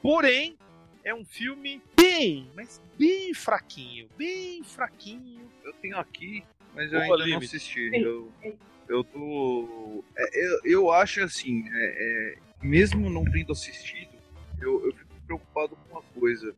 [0.00, 0.56] Porém,
[1.04, 5.46] é um filme bem, mas bem fraquinho, bem fraquinho.
[5.62, 6.42] Eu tenho aqui
[6.74, 7.32] mas eu ainda limite.
[7.32, 7.90] não assisti.
[7.94, 8.32] Eu,
[8.88, 10.04] eu tô.
[10.16, 14.10] É, eu, eu acho assim, é, é, mesmo não tendo assistido,
[14.60, 16.54] eu, eu fico preocupado com uma coisa.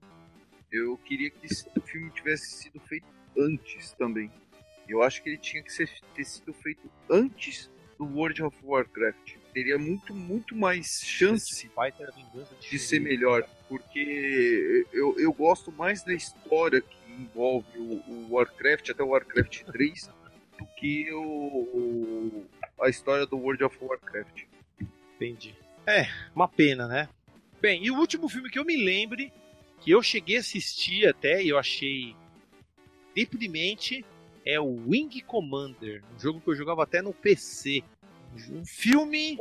[0.70, 1.46] Eu queria que
[1.76, 3.06] o filme tivesse sido feito
[3.38, 4.30] antes também.
[4.88, 9.36] Eu acho que ele tinha que ser, ter sido feito antes do World of Warcraft.
[9.52, 13.46] Teria muito, muito mais chance de, de ser melhor.
[13.68, 19.64] Porque eu, eu gosto mais da história que envolve o, o Warcraft, até o Warcraft
[19.64, 20.10] 3,
[20.58, 22.46] do que o, o,
[22.80, 24.44] a história do World of Warcraft.
[25.16, 25.54] Entendi.
[25.86, 27.08] É, uma pena, né?
[27.60, 29.32] Bem, e o último filme que eu me lembre,
[29.80, 32.16] que eu cheguei a assistir até e eu achei
[33.14, 34.04] deprimente,
[34.44, 37.82] é o Wing Commander, um jogo que eu jogava até no PC.
[38.50, 39.38] Um filme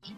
[0.00, 0.16] de,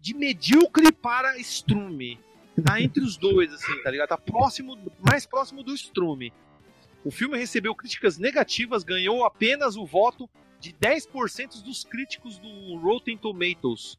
[0.00, 2.20] de medíocre para estrume
[2.62, 4.08] tá entre os dois, assim, tá ligado?
[4.08, 6.32] Tá próximo, mais próximo do Strume.
[7.04, 10.28] O filme recebeu críticas negativas, ganhou apenas o voto
[10.58, 13.98] de 10% dos críticos do Rotten Tomatoes,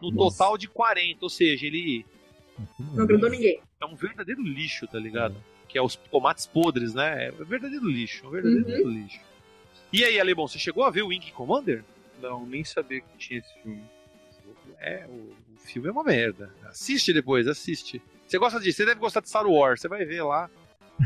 [0.00, 0.38] no Nossa.
[0.38, 2.04] total de 40, ou seja, ele
[2.92, 3.60] não agradou ninguém.
[3.80, 5.36] É um verdadeiro lixo, tá ligado?
[5.68, 7.28] Que é os tomates podres, né?
[7.28, 8.90] É um verdadeiro lixo, um verdadeiro uhum.
[8.90, 9.20] lixo.
[9.92, 11.84] E aí, Alemão, você chegou a ver o Wing Commander?
[12.20, 13.82] Não, nem sabia que tinha esse filme.
[14.80, 16.52] É, o, o filme é uma merda.
[16.64, 18.02] Assiste depois, assiste.
[18.26, 18.78] Você gosta disso?
[18.78, 19.80] Você deve gostar de Star Wars.
[19.80, 20.48] Você vai ver lá.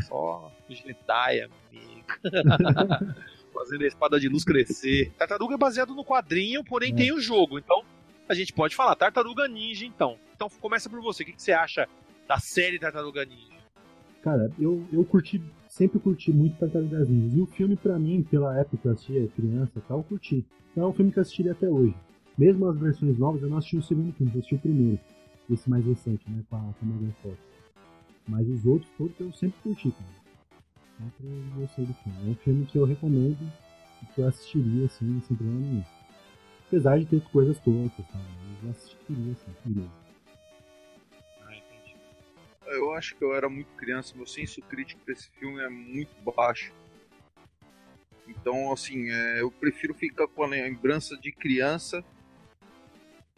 [0.07, 2.05] Só Jedi, amigo.
[3.53, 5.11] Fazendo a espada de luz crescer.
[5.17, 6.95] Tartaruga é baseado no quadrinho, porém é.
[6.95, 7.57] tem o jogo.
[7.57, 7.83] Então,
[8.27, 10.17] a gente pode falar Tartaruga Ninja, então.
[10.35, 11.23] Então, começa por você.
[11.23, 11.87] O que, que você acha
[12.27, 13.55] da série Tartaruga Ninja?
[14.21, 17.37] Cara, eu, eu curti, sempre curti muito Tartaruga Ninja.
[17.37, 20.45] E o filme, pra mim, pela época que eu assistia criança e tal, eu curti.
[20.71, 21.95] Então é um filme que eu assistiria até hoje.
[22.37, 24.99] Mesmo as versões novas, eu não assisti o segundo filme, eu assisti o primeiro.
[25.49, 26.43] Esse mais recente, né?
[26.49, 27.37] Com a, com a Megan Fox.
[28.27, 30.25] Mas os outros todos eu sempre curti, cara.
[30.97, 32.17] Sempre gostei do filme.
[32.25, 33.37] É um filme que eu recomendo
[34.01, 35.83] e que eu assistiria, assim, sem problema nenhum.
[36.67, 38.25] Apesar de ter coisas tortas, sabe?
[38.63, 39.91] Eu assistiria, assim, beleza.
[41.41, 41.95] Ah, entendi.
[42.65, 46.73] Eu acho que eu era muito criança, meu senso crítico desse filme é muito baixo.
[48.27, 52.03] Então, assim, é, eu prefiro ficar com a lembrança de criança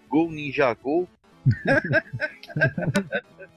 [0.07, 1.07] Go Ninja Go.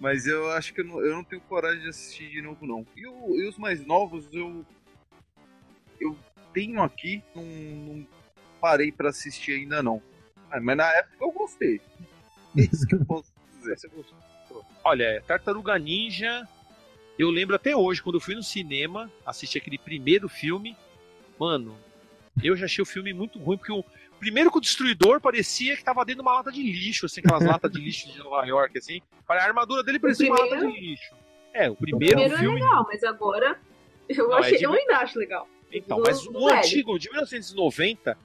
[0.00, 2.86] Mas eu acho que eu não, eu não, tenho coragem de assistir de novo, não.
[2.96, 4.64] E, o, e os mais novos, eu.
[6.00, 6.16] Eu
[6.54, 8.06] tenho aqui, não, não
[8.60, 10.02] parei para assistir ainda, não.
[10.50, 11.80] Ah, mas na época eu gostei.
[12.56, 13.78] Isso que eu posso dizer.
[13.78, 14.18] Você gostou?
[14.82, 16.48] Olha, Tartaruga Ninja.
[17.18, 20.74] Eu lembro até hoje, quando eu fui no cinema, assisti aquele primeiro filme.
[21.38, 21.76] Mano,
[22.42, 23.84] eu já achei o filme muito ruim, porque o,
[24.20, 27.44] Primeiro que o destruidor parecia que tava dentro de uma lata de lixo, assim, aquelas
[27.44, 29.00] latas de lixo de Nova York, assim.
[29.26, 30.56] A armadura dele parecia primeiro...
[30.56, 31.14] uma lata de lixo.
[31.54, 32.60] É, o primeiro, o primeiro é filme...
[32.60, 33.58] é legal, mas agora
[34.08, 34.64] eu, Não, achei, é de...
[34.64, 35.48] eu ainda acho legal.
[35.72, 36.58] Então, do, mas do o velho.
[36.58, 38.18] antigo, de 1990,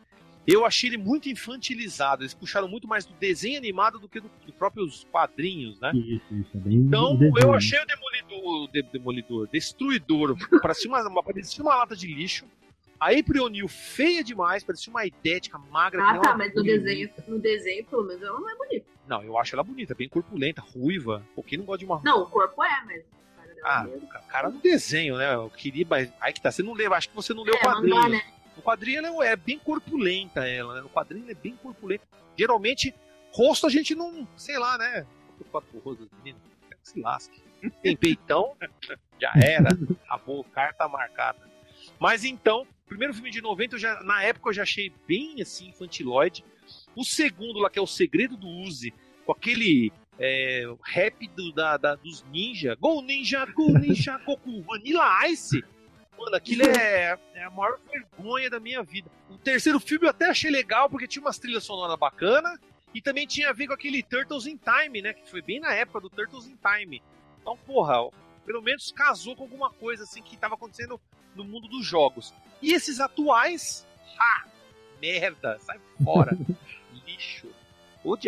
[0.48, 2.24] eu achei ele muito infantilizado.
[2.24, 5.92] Eles puxaram muito mais do desenho animado do que dos do próprios quadrinhos, né?
[5.94, 11.08] Isso, isso, é bem então, eu achei o Demolidor, o de, Demolidor, Destruidor, parecia uma,
[11.08, 12.46] uma, parecia uma lata de lixo.
[13.00, 16.02] A April O'Neil feia demais, parecia uma idética, magra.
[16.04, 18.86] Ah, tá, mas no desenho, no desenho, pelo menos, ela não é bonita.
[19.08, 21.24] Não, eu acho ela bonita, bem corpulenta, ruiva.
[21.36, 22.02] Por que não gosta de uma.
[22.04, 23.04] Não, o corpo é, mas.
[23.64, 23.88] Ah,
[24.30, 25.34] cara do desenho, né?
[25.34, 26.52] Eu queria, mas aí que tá.
[26.52, 27.96] Você não leu, acho que você não leu é, o quadrinho.
[27.96, 28.22] Mangá, né?
[28.56, 30.82] No quadrinho ela é bem corpulenta, ela, né?
[30.82, 32.04] No quadrinho ela é bem corpulenta.
[32.38, 32.94] Geralmente,
[33.32, 35.06] rosto a gente não, sei lá, né?
[35.52, 36.40] Quatro rosas, menino,
[36.82, 37.44] se lasque.
[37.82, 38.56] Tem peitão,
[39.20, 39.70] já era.
[40.06, 41.40] Acabou, carta marcada.
[42.00, 45.70] Mas então, primeiro filme de 90, eu já, na época eu já achei bem assim,
[45.70, 46.44] infantiloide.
[46.96, 48.94] O segundo lá, que é O Segredo do Uzi,
[49.26, 52.76] com aquele é, rap do, da, da, dos ninja.
[52.80, 55.64] Go Ninja, Go Ninja, Goku, Vanilla Ice.
[56.18, 59.12] Mano, aquilo é, é, a maior vergonha da minha vida.
[59.30, 62.58] O terceiro filme eu até achei legal, porque tinha umas trilhas sonoras bacana
[62.94, 65.14] e também tinha a ver com aquele Turtles in Time, né?
[65.14, 67.04] Que foi bem na época do Turtles in Time.
[67.42, 68.10] Então, porra,
[68.46, 71.00] pelo menos casou com alguma coisa assim que estava acontecendo
[71.36, 72.34] no mundo dos jogos.
[72.62, 73.86] E esses atuais,
[74.18, 74.46] ha!
[75.02, 76.38] Merda, sai fora.
[77.06, 77.48] Lixo.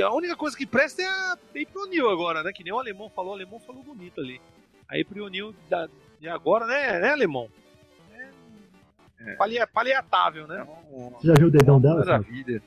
[0.04, 2.52] A única coisa que presta é a April O'Neil agora, né?
[2.52, 4.42] Que nem o alemão falou, o alemão falou bonito ali.
[4.90, 5.56] A April O'Neil
[6.20, 7.48] de agora, né, né, alemão?
[9.20, 9.66] É, é.
[9.68, 10.68] paliatável, né?
[11.20, 12.00] Você já viu o dedão dela?
[12.00, 12.62] Maravilha.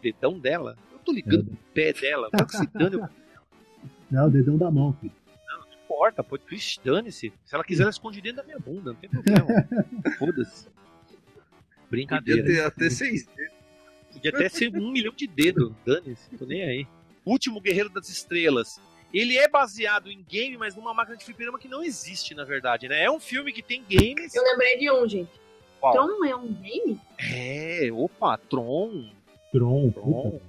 [0.00, 0.76] Dedão dela?
[0.92, 1.52] Eu tô ligando é.
[1.52, 2.30] o pé dela.
[2.30, 3.08] Tá se dando.
[4.10, 5.12] Não, o dedão da mão, filho.
[6.00, 6.44] Não importa, pode.
[6.82, 7.32] Dane-se.
[7.44, 9.46] Se ela quiser, ela esconde dentro da minha bunda, não tem problema.
[10.18, 10.68] Foda-se.
[11.90, 12.42] Brincadeira.
[12.42, 13.54] Podia ter até seis dedos.
[14.12, 15.72] Podia até ser um milhão de dedos.
[15.84, 16.86] Dane-se, tô nem aí.
[17.24, 18.80] Último Guerreiro das Estrelas.
[19.12, 22.88] Ele é baseado em game, mas numa máquina de fliperama que não existe, na verdade,
[22.88, 23.02] né?
[23.02, 24.34] É um filme que tem games.
[24.34, 25.30] Eu lembrei de um, gente.
[25.80, 25.92] Qual?
[25.92, 27.00] Tron é um game?
[27.18, 29.10] É, opa, Tron.
[29.52, 30.40] Tron, Tron.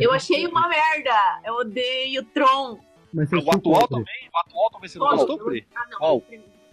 [0.00, 1.40] Eu achei uma merda.
[1.44, 2.80] Eu odeio Tron.
[3.14, 4.28] Mas o atual também?
[4.32, 5.66] O atual também você não oh, gostou, Pri?
[5.74, 5.98] Ah, não.
[6.00, 6.16] Oh.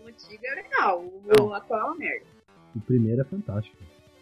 [0.03, 0.99] O antigo é legal.
[0.99, 1.53] O não.
[1.53, 2.25] atual é uma merda.
[2.75, 3.77] O primeiro é fantástico.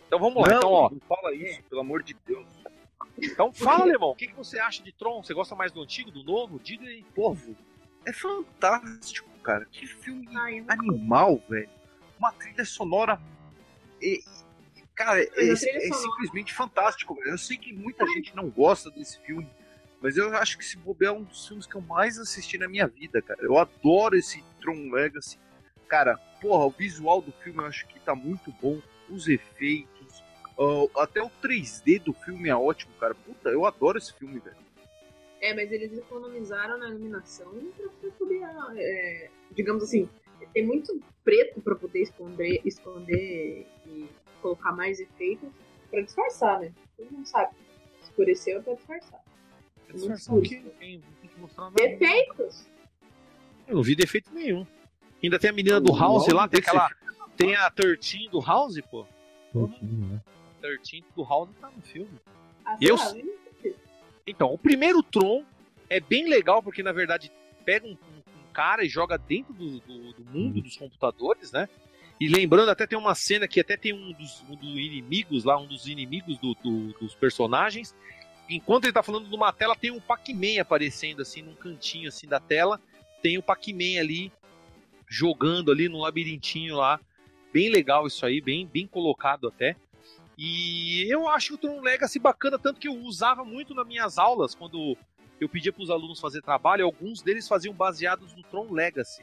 [0.05, 0.49] Então vamos lá.
[0.49, 0.91] Não, então, ó.
[1.07, 2.45] Fala isso, pelo amor de Deus.
[3.17, 5.23] Então fala, Alemão, o que, que você acha de Tron?
[5.23, 6.59] Você gosta mais do antigo, do novo?
[6.59, 7.05] Diga aí.
[7.15, 7.55] Povo,
[8.05, 9.65] é fantástico, cara.
[9.71, 11.69] Que filme Ai, animal, velho.
[12.17, 13.19] Uma trilha sonora.
[14.01, 14.21] E,
[14.93, 17.29] cara, é, é, é simplesmente fantástico, velho.
[17.29, 19.49] Eu sei que muita gente não gosta desse filme,
[20.01, 22.67] mas eu acho que esse bobear é um dos filmes que eu mais assisti na
[22.67, 23.41] minha vida, cara.
[23.41, 25.37] Eu adoro esse Tron Legacy.
[25.87, 28.81] Cara, porra, o visual do filme eu acho que tá muito bom.
[29.09, 29.99] Os efeitos
[30.59, 33.15] Uh, até o 3D do filme é ótimo, cara.
[33.15, 34.57] Puta, eu adoro esse filme, velho.
[35.39, 37.49] É, mas eles economizaram na iluminação
[38.01, 38.41] pra poder,
[38.75, 40.09] é, digamos assim,
[40.53, 44.09] tem muito preto pra poder esconder, esconder e
[44.41, 45.49] colocar mais efeitos
[45.89, 46.73] pra disfarçar, né?
[46.97, 47.55] Todo mundo sabe.
[48.01, 49.23] Escureceu é pra disfarçar.
[49.93, 50.61] Disfarçar o quê?
[50.79, 51.75] Tem, tem que mostrar nada.
[51.75, 52.67] Defeitos?
[53.67, 54.65] Eu não vi defeito nenhum.
[55.21, 56.89] Ainda tem a menina do House lá, tem aquela.
[57.35, 59.05] Tem a 13 do House, pô.
[59.53, 60.21] 13, né?
[60.61, 62.19] 13 do House tá no filme.
[62.65, 62.97] Ah, eu...
[64.25, 65.43] Então, o primeiro Tron
[65.89, 67.31] é bem legal porque, na verdade,
[67.65, 70.61] pega um, um cara e joga dentro do, do, do mundo uhum.
[70.61, 71.67] dos computadores, né?
[72.19, 75.57] E lembrando, até tem uma cena que até tem um dos, um dos inimigos lá,
[75.57, 77.95] um dos inimigos do, do, dos personagens.
[78.49, 82.39] Enquanto ele tá falando numa tela, tem um Pac-Man aparecendo assim, num cantinho assim da
[82.39, 82.81] tela.
[83.21, 84.31] Tem o Pac-Man ali,
[85.07, 86.99] jogando ali no labirintinho lá.
[87.53, 89.75] Bem legal isso aí, bem, bem colocado até.
[90.37, 94.55] E eu acho o Tron Legacy bacana, tanto que eu usava muito nas minhas aulas,
[94.55, 94.97] quando
[95.39, 99.21] eu pedia para os alunos fazer trabalho, alguns deles faziam baseados no Tron Legacy.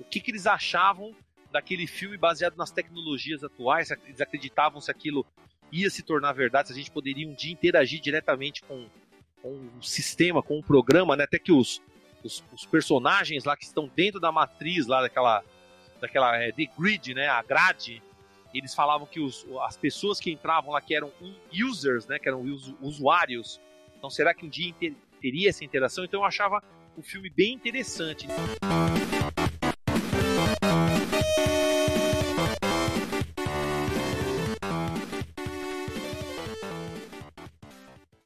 [0.00, 1.14] O que, que eles achavam
[1.50, 5.24] daquele filme baseado nas tecnologias atuais, eles acreditavam se aquilo
[5.72, 8.86] ia se tornar verdade, se a gente poderia um dia interagir diretamente com,
[9.42, 11.24] com o sistema, com o programa, né?
[11.24, 11.82] até que os,
[12.22, 15.44] os, os, personagens lá que estão dentro da matriz lá daquela,
[16.00, 17.28] daquela é, The Grid, né?
[17.28, 18.02] a grade,
[18.52, 21.12] eles falavam que os, as pessoas que entravam lá que eram
[21.52, 22.42] users, né, que eram
[22.80, 23.60] usuários.
[23.96, 24.74] Então será que um dia
[25.20, 26.04] teria essa interação?
[26.04, 26.62] Então eu achava
[26.96, 28.26] o filme bem interessante.